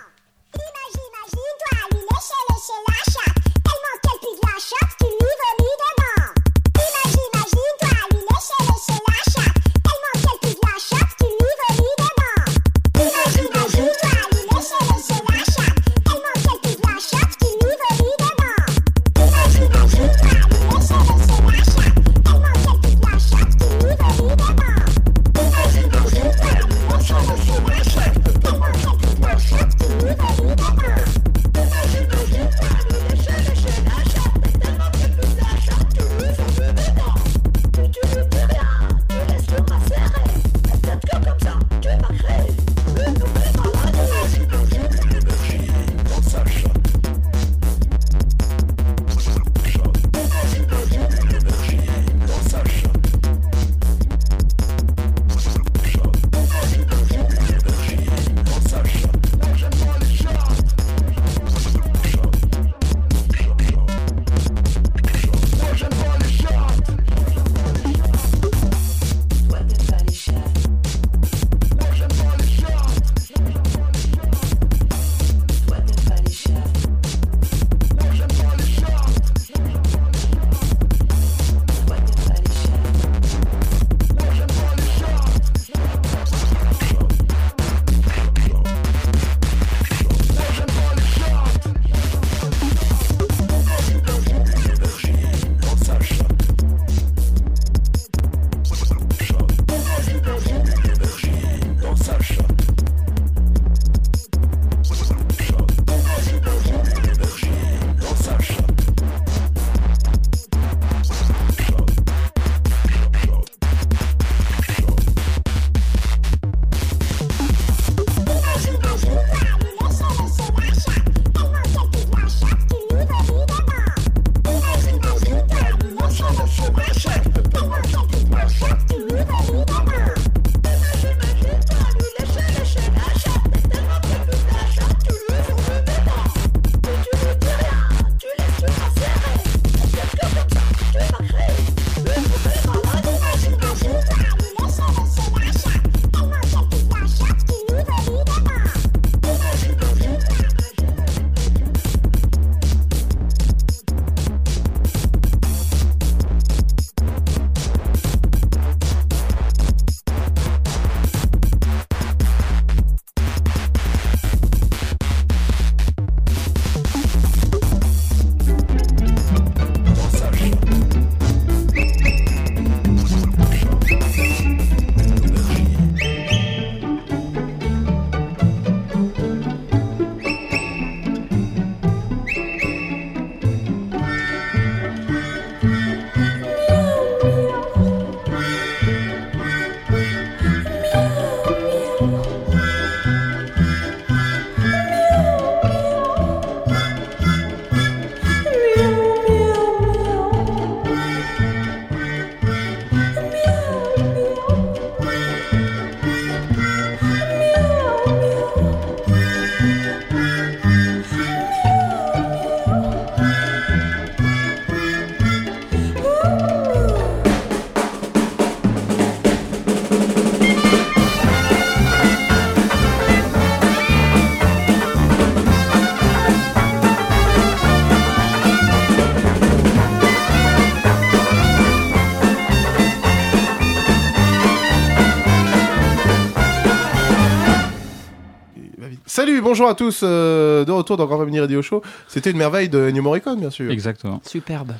[239.47, 241.81] Bonjour à tous, euh, de retour dans Grand Family Radio Show.
[242.09, 243.71] C'était une merveille de Ennio Morricone, bien sûr.
[243.71, 244.19] Exactement.
[244.27, 244.73] Superbe.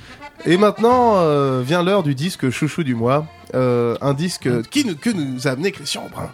[0.45, 3.25] Et maintenant euh, vient l'heure du disque chouchou du mois.
[3.55, 6.29] Euh, un disque qui nous, que nous a amené Christian Brun.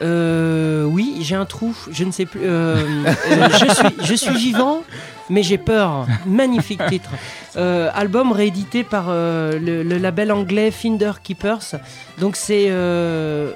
[0.00, 2.40] Euh, oui, j'ai un trou, je ne sais plus.
[2.44, 4.82] euh, euh, je, suis, je suis vivant,
[5.28, 6.06] mais j'ai peur.
[6.26, 7.10] Magnifique titre.
[7.56, 11.74] Euh, album réédité par euh, le, le label anglais Finder Keepers.
[12.20, 12.68] Donc c'est.
[12.70, 13.52] euh,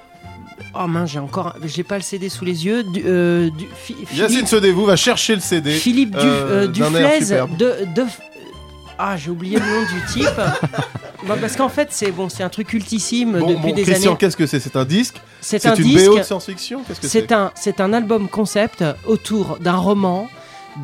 [0.74, 1.54] Oh mince, j'ai encore.
[1.64, 2.82] J'ai pas le CD sous les yeux.
[2.84, 5.72] Du, euh, du- Fi- Yacine Philippe, Sedevou va chercher le CD.
[5.72, 8.04] Philippe du, euh, euh, Duflaise de, de.
[8.98, 10.30] Ah, j'ai oublié le nom du type.
[11.28, 14.12] Bah, parce qu'en fait, c'est bon, c'est un truc cultissime Bon, depuis bon, des Christian,
[14.12, 14.18] années.
[14.18, 14.58] qu'est-ce que c'est?
[14.58, 15.16] C'est un disque?
[15.42, 16.06] C'est un une disque.
[16.08, 16.82] BO de science-fiction?
[17.02, 20.28] C'est un, c'est un album concept autour d'un roman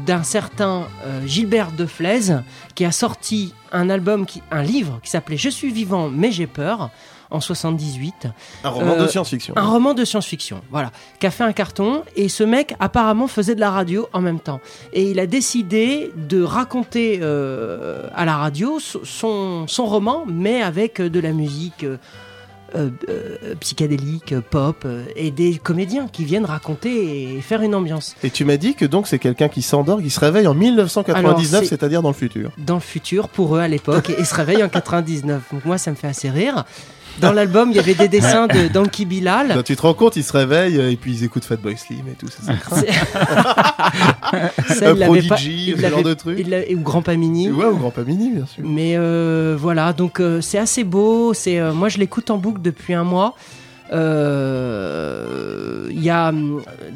[0.05, 2.43] d'un certain euh, Gilbert de Flaise
[2.74, 6.47] qui a sorti un album, qui, un livre qui s'appelait Je suis vivant mais j'ai
[6.47, 6.91] peur
[7.31, 8.29] en 78.
[8.64, 9.55] Un roman de Euh, science-fiction.
[9.57, 13.55] Un roman de science-fiction, voilà, qui a fait un carton et ce mec apparemment faisait
[13.55, 14.61] de la radio en même temps.
[14.93, 20.62] Et il a décidé de raconter euh, à la radio so- son, son roman mais
[20.62, 21.85] avec euh, de la musique.
[21.85, 21.97] euh,
[22.74, 28.16] euh, euh, psychédélique, pop, euh, et des comédiens qui viennent raconter et faire une ambiance.
[28.24, 31.16] Et tu m'as dit que donc c'est quelqu'un qui s'endort, qui se réveille en 1999,
[31.55, 32.51] Alors, c'est- c'est-à-dire dans le futur.
[32.59, 35.43] Dans le futur, pour eux à l'époque, et, et se réveille en 99.
[35.53, 36.64] Donc moi, ça me fait assez rire.
[37.20, 39.48] Dans l'album, il y avait des dessins de Donkey Bilal.
[39.48, 42.14] Là, tu te rends compte, ils se réveillent et puis ils écoutent Fatboy Slim et
[42.14, 42.42] tout ça.
[44.74, 45.34] ça il l'avait pas.
[45.36, 46.38] Prodigy, il ce genre de truc.
[46.74, 47.50] ou Grand Pamini.
[47.50, 48.62] Ouais, ou Grand Pamini, bien sûr.
[48.66, 51.34] Mais euh, voilà, donc euh, c'est assez beau.
[51.34, 53.34] C'est euh, moi je l'écoute en boucle depuis un mois.
[54.56, 56.32] Euh, Il y a,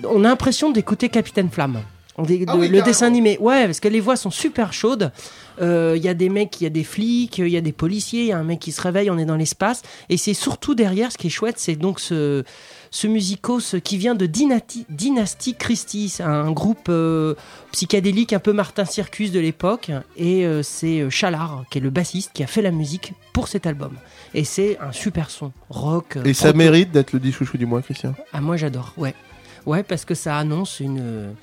[0.09, 1.81] on a l'impression d'écouter Capitaine Flamme.
[2.19, 2.85] Ah de- oui, le carrément.
[2.85, 5.11] dessin animé, ouais, parce que les voix sont super chaudes.
[5.61, 7.73] Euh, Il y a des mecs, il y a des flics, il y a des
[7.73, 9.83] policiers, il y a un mec qui se réveille, on est dans l'espace.
[10.09, 12.45] Et c'est surtout derrière, ce qui est chouette, c'est donc ce,
[12.91, 17.35] ce musicos qui vient de Dynati- Dynasty Christie, un groupe euh,
[17.73, 19.91] psychédélique un peu Martin Circus de l'époque.
[20.17, 23.67] Et euh, c'est Chalard, qui est le bassiste, qui a fait la musique pour cet
[23.67, 23.97] album.
[24.35, 26.19] Et c'est un super son, rock.
[26.25, 28.15] Et ça mérite d'être le dit chouchou du mois, Christian?
[28.33, 29.15] Ah, moi j'adore, ouais.
[29.67, 31.35] Ouais, parce que ça annonce une,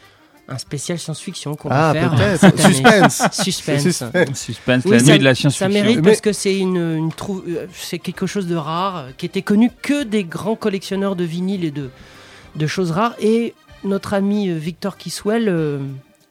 [0.49, 2.15] un spécial science-fiction qu'on Ah, va faire.
[2.15, 2.39] peut-être.
[2.39, 2.73] cette année.
[2.73, 3.21] Suspense.
[3.43, 3.81] Suspense.
[3.83, 4.39] Suspense.
[4.39, 5.69] Suspense, Oui, la ça- nuit de la Ça science-fiction.
[5.69, 9.25] mérite Mais- parce que c'est une, une trou- euh, c'est quelque chose de rare qui
[9.25, 11.89] était connu que des grands collectionneurs de vinyles et de,
[12.55, 13.15] de choses rares.
[13.19, 15.79] Et notre ami euh, Victor Kiswell euh,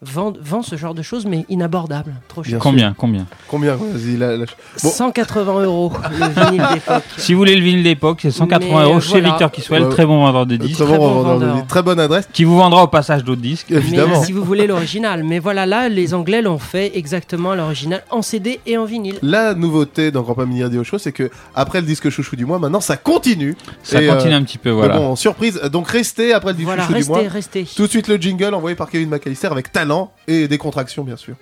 [0.03, 2.53] vend, vend ce genre de choses, mais inabordable, trop cher.
[2.53, 4.45] Bien Combien Combien Combien Vas-y, la- la-
[4.83, 4.91] Bon.
[4.91, 7.03] 180 euros le vinyle d'époque.
[7.17, 9.29] Si vous voulez le vinyle d'époque, c'est 180 Mais, euros euh, chez voilà.
[9.31, 9.89] Victor Kiswell, Ouais.
[9.89, 11.55] très bon vendeur de Très disques, bon, Très bon vendeur de vendeur.
[11.57, 11.67] disques.
[11.69, 12.29] Très bonne adresse.
[12.33, 13.71] qui vous vendra au passage d'autres disques.
[13.71, 14.21] Évidemment.
[14.21, 15.25] Mais si vous voulez l'original.
[15.25, 19.17] Mais voilà, là, les Anglais l'ont fait exactement à l'original en CD et en vinyle.
[19.23, 22.45] La nouveauté dans Grand Pas Mini Radio Show, c'est que après le disque chouchou du
[22.45, 23.57] mois, maintenant ça continue.
[23.83, 24.95] Ça Et, continue euh, un petit peu, voilà.
[24.95, 25.61] Mais bon, surprise.
[25.73, 27.19] Donc restez après le disque Voilà, chouchou du mois.
[27.19, 27.65] restez, restez.
[27.77, 29.86] Tout de suite le jingle envoyé par Kevin McAllister avec talent
[30.27, 31.37] et décontraction, bien sûr.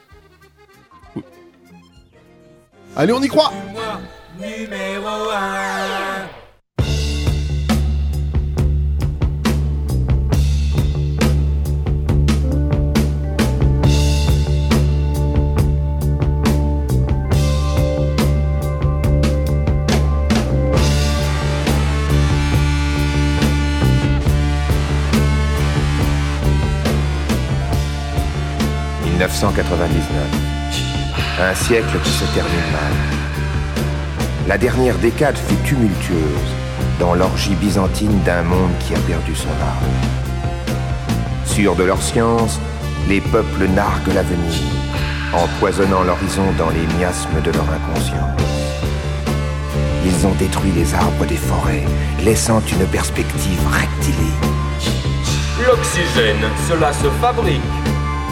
[2.96, 3.52] Allez, on y croit
[4.38, 6.28] Numéro 1
[29.28, 30.04] «1999.
[31.40, 32.92] Un siècle qui se termine mal.
[34.46, 36.52] La dernière décade fut tumultueuse
[37.00, 40.76] dans l'orgie byzantine d'un monde qui a perdu son âme.
[41.46, 42.60] Sûrs de leur science,
[43.08, 44.52] les peuples narguent l'avenir,
[45.32, 48.40] empoisonnant l'horizon dans les miasmes de leur inconscience.
[50.04, 51.84] Ils ont détruit les arbres des forêts,
[52.22, 54.52] laissant une perspective rectiligne.
[55.66, 57.60] L'oxygène, cela se fabrique.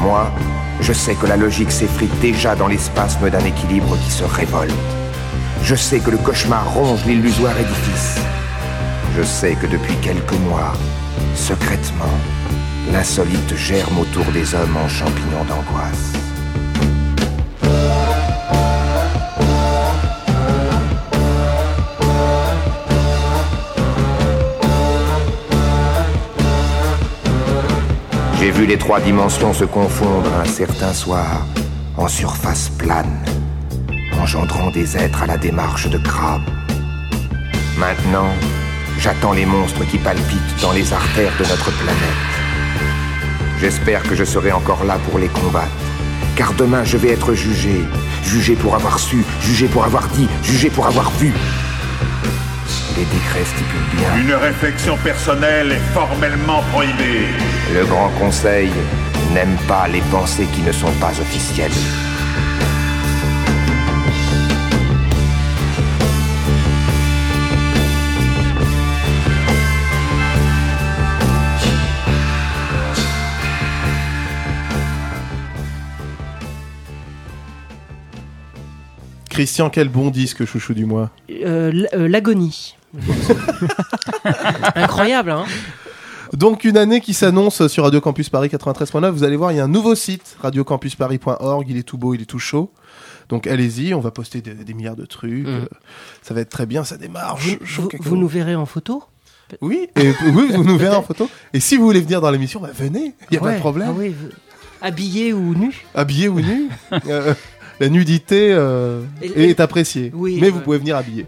[0.00, 0.30] Moi,
[0.80, 4.72] je sais que la logique s'effrite déjà dans l'espasme d'un équilibre qui se révolte.
[5.62, 8.18] Je sais que le cauchemar ronge l'illusoire édifice.
[9.16, 10.72] Je sais que depuis quelques mois,
[11.34, 12.18] secrètement,
[12.92, 16.21] l'insolite germe autour des hommes en champignons d'angoisse.
[28.42, 31.46] J'ai vu les trois dimensions se confondre un certain soir
[31.96, 33.24] en surface plane,
[34.20, 36.42] engendrant des êtres à la démarche de crabes.
[37.78, 38.30] Maintenant,
[38.98, 42.32] j'attends les monstres qui palpitent dans les artères de notre planète.
[43.60, 45.70] J'espère que je serai encore là pour les combattre,
[46.34, 47.84] car demain je vais être jugé,
[48.24, 51.32] jugé pour avoir su, jugé pour avoir dit, jugé pour avoir vu.
[52.96, 54.16] Les décrets stipulent bien.
[54.16, 57.26] Une réflexion personnelle est formellement prohibée.
[57.72, 58.70] Le Grand Conseil
[59.32, 61.72] n'aime pas les pensées qui ne sont pas officielles.
[79.30, 81.10] Christian, quel bon disque, chouchou du mois.
[81.44, 82.76] Euh, euh, L'agonie.
[84.74, 85.44] Incroyable, hein
[86.32, 89.10] Donc une année qui s'annonce sur Radio Campus Paris 93.9.
[89.10, 91.66] Vous allez voir, il y a un nouveau site, radiocampusparis.org.
[91.68, 92.70] Il est tout beau, il est tout chaud.
[93.28, 95.46] Donc allez-y, on va poster des, des milliards de trucs.
[95.46, 95.50] Mm.
[95.50, 95.66] Euh,
[96.22, 97.38] Ça va être très bien, ça démarre.
[98.00, 99.02] Vous, nous verrez en photo
[99.60, 101.28] Oui, et, oui, vous nous verrez en photo.
[101.52, 103.88] Et si vous voulez venir dans l'émission, bah, venez, il n'y a pas de problème.
[103.90, 104.14] ah oui,
[104.82, 106.68] Habillé ou nu Habillé ou nu,
[107.06, 107.34] euh,
[107.80, 110.10] la nudité euh, Et- est appréciée.
[110.14, 111.26] Oui, mais vous pouvez venir habillé.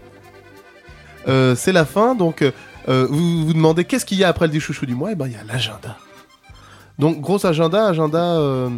[1.27, 4.51] Euh, c'est la fin, donc euh, vous vous demandez qu'est-ce qu'il y a après le
[4.53, 5.11] du chouchou du mois?
[5.11, 5.97] Et ben il y a l'agenda.
[6.99, 8.37] Donc gros agenda, agenda.
[8.39, 8.69] euh,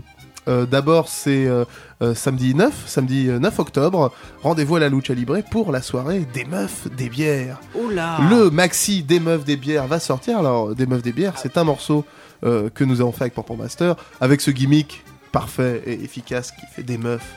[0.47, 1.65] euh, D'abord c'est euh,
[2.01, 4.13] euh, samedi 9, samedi euh, 9 octobre,
[4.43, 7.59] rendez-vous à la Lucha Libre pour la soirée des meufs des bières.
[7.75, 10.37] Oh Le maxi des meufs des bières va sortir.
[10.39, 12.05] Alors, des meufs des bières, c'est un morceau
[12.45, 15.03] euh, que nous avons fait avec Pampan Master, avec ce gimmick
[15.33, 17.27] parfait et efficace qui fait des meufs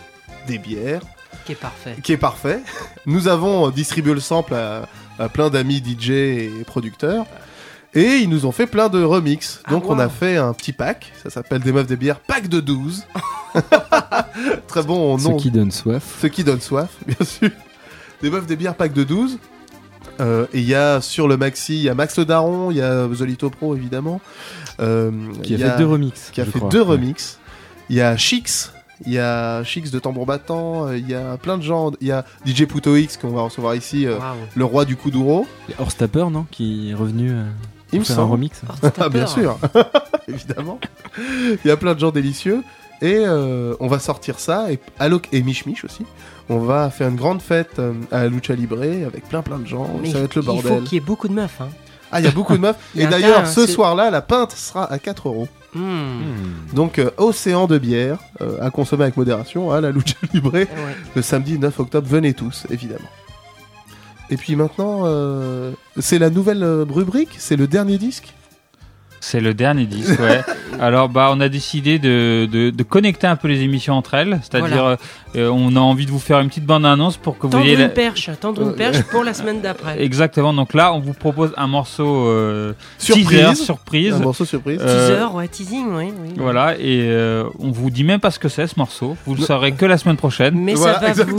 [0.47, 1.03] des bières,
[1.45, 1.97] Qui est parfait.
[2.03, 2.61] qui est parfait.
[3.07, 4.89] Nous avons euh, distribué le sample à,
[5.19, 7.27] à plein d'amis DJ et producteurs.
[7.93, 9.61] Et ils nous ont fait plein de remix.
[9.69, 12.61] Donc on a fait un petit pack, ça s'appelle des meufs des bières, pack de
[12.61, 13.05] 12.
[14.69, 15.37] Très bon Ce nom.
[15.37, 16.19] qui donne soif.
[16.23, 17.51] Ce qui donne soif, bien sûr.
[18.23, 19.39] Des meufs des bières pack de 12.
[20.21, 22.77] Euh, et il y a sur le maxi, il y a Max le Daron, il
[22.77, 24.21] y a Zolito Pro évidemment.
[24.81, 25.11] Euh,
[25.43, 26.69] Qui a il y fait deux remixes, Qui a fait crois.
[26.69, 27.39] deux remixes.
[27.89, 28.71] Il y a Chix,
[29.07, 31.93] il y a Chix de Tambour Battant, euh, il y a plein de gens.
[32.01, 34.19] Il y a DJ Puto X qu'on va recevoir ici, euh,
[34.55, 35.47] le roi du Kuduro.
[35.69, 37.45] Il y a Horstapper, non Qui est revenu euh,
[37.93, 38.33] Il me faire un semble.
[38.33, 38.61] remix.
[38.99, 39.59] Ah, bien sûr,
[40.29, 40.79] évidemment.
[41.19, 42.63] Il y a plein de gens délicieux.
[43.03, 46.05] Et euh, on va sortir ça, et, Alok et Mich Mich aussi.
[46.51, 47.81] On va faire une grande fête
[48.13, 49.89] à Lucha Libre avec plein plein de gens.
[50.03, 50.83] Mais ça va être le Il faut bordel.
[50.85, 51.63] qu'il y ait beaucoup de meufs.
[51.63, 51.69] Hein.
[52.13, 52.77] Ah, il y a beaucoup de meufs.
[52.97, 55.49] Et d'ailleurs, ce soir-là, la pinte sera à 4 euros.
[55.75, 56.23] Hmm.
[56.73, 60.53] Donc, euh, océan de bière euh, à consommer avec modération à la Lucha Libre
[61.15, 62.09] le samedi 9 octobre.
[62.09, 63.09] Venez tous, évidemment.
[64.31, 68.33] Et puis maintenant, euh, c'est la nouvelle euh, rubrique, c'est le dernier disque?
[69.21, 70.43] C'est le dernier disque, ouais.
[70.79, 74.39] Alors, bah, on a décidé de, de, de connecter un peu les émissions entre elles.
[74.43, 74.97] C'est-à-dire, Voilà.
[75.37, 77.75] euh, on a envie de vous faire une petite bande-annonce pour que vous Tendre ayez.
[77.75, 80.03] une la- perche, tendre une Euh, perche pour la semaine d'après.
[80.03, 80.55] Exactement.
[80.55, 83.27] Donc là, on vous propose un morceau euh, Surprise.
[83.29, 84.15] teaser, surprise.
[84.15, 84.79] Un morceau surprise.
[84.83, 86.13] Euh, Teaser, ouais, teasing, oui.
[86.23, 86.31] oui.
[86.37, 89.17] Voilà, et euh, on vous dit même pas ce que c'est ce morceau.
[89.27, 90.55] Vous le saurez que la semaine prochaine.
[90.55, 91.37] Mais ça va vous,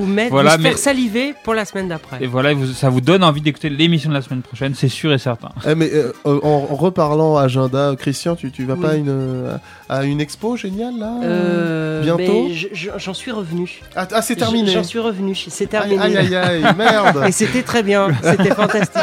[0.00, 2.18] vous mettre, Voilà, vous mais- faire saliver pour la semaine d'après.
[2.20, 5.12] Et voilà, vous- ça vous donne envie d'écouter l'émission de la semaine prochaine, c'est sûr
[5.12, 5.50] et certain.
[5.66, 5.90] Eh, mais
[6.24, 8.80] en, en reparlant agenda, Christian, tu, tu vas Oui.
[8.80, 9.56] pas à une, euh,
[9.88, 13.80] à une expo géniale là Euh, Bientôt je- je- J'en suis revenu.
[13.96, 14.70] Ah, ah, c'est terminé.
[14.72, 16.00] J'en suis revenu, c'est terminé.
[16.02, 17.24] Aïe, aïe, aïe, aïe, merde.
[17.26, 19.02] Et c'était très bien, c'était fantastique.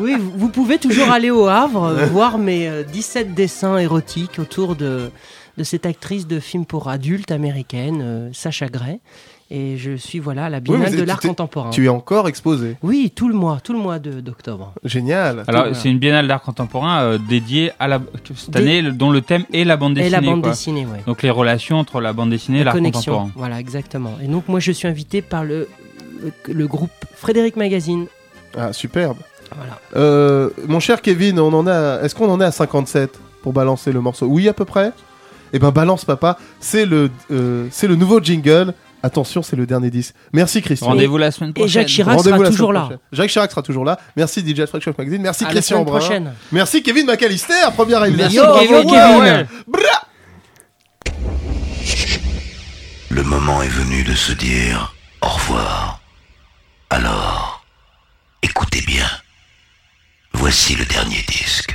[0.00, 4.76] Oui, vous, pouvez toujours aller au Havre, euh, voir mes euh, 17 dessins érotiques autour
[4.76, 5.10] de,
[5.56, 9.00] de cette actrice de film pour adultes américaine, euh, Sacha Gray.
[9.50, 11.70] Et je suis voilà à la Biennale de l'art contemporain.
[11.70, 12.76] Tu es encore exposé.
[12.82, 14.74] Oui, tout le mois, tout le mois de- d'octobre.
[14.84, 15.44] Génial.
[15.46, 17.98] Alors, c'est une biennale d'art contemporain euh, dédiée à la
[18.34, 20.10] cette Dé- année, dont le thème est la bande Et dessinée.
[20.10, 20.50] la bande quoi.
[20.50, 21.02] dessinée, ouais.
[21.06, 23.12] Donc les relations entre la bande dessinée et La l'art connexion.
[23.14, 23.32] contemporain.
[23.36, 24.18] Voilà, exactement.
[24.22, 25.66] Et donc, moi, je suis invité par le,
[26.22, 28.04] le, le groupe Frédéric Magazine.
[28.54, 29.16] Ah, superbe.
[29.56, 29.78] Voilà.
[29.96, 32.02] Euh, mon cher Kevin, on en a.
[32.02, 34.26] Est-ce qu'on en est à 57 pour balancer le morceau?
[34.26, 34.92] Oui, à peu près.
[35.54, 36.36] Eh ben, balance, papa.
[36.60, 38.74] C'est le, euh, c'est le nouveau jingle.
[39.02, 40.14] Attention, c'est le dernier disque.
[40.32, 40.88] Merci, Christian.
[40.88, 41.86] Rendez-vous la semaine Et Jacques prochaine.
[41.86, 42.80] Chirac Rendez-vous sera toujours là.
[42.80, 42.98] prochaine.
[43.12, 43.98] Jacques Chirac sera toujours là.
[44.16, 45.22] Merci DJ Shop Magazine.
[45.22, 45.98] Merci À la Christian semaine Brun.
[46.00, 46.32] prochaine.
[46.52, 48.42] Merci Kevin McAllister, première réalisation.
[48.42, 49.36] Merci, Kevin, Bravo, Kevin.
[49.36, 49.46] ouais.
[53.10, 56.00] Le moment est venu de se dire au revoir.
[56.90, 57.64] Alors,
[58.42, 59.06] écoutez bien.
[60.32, 61.74] Voici le dernier disque.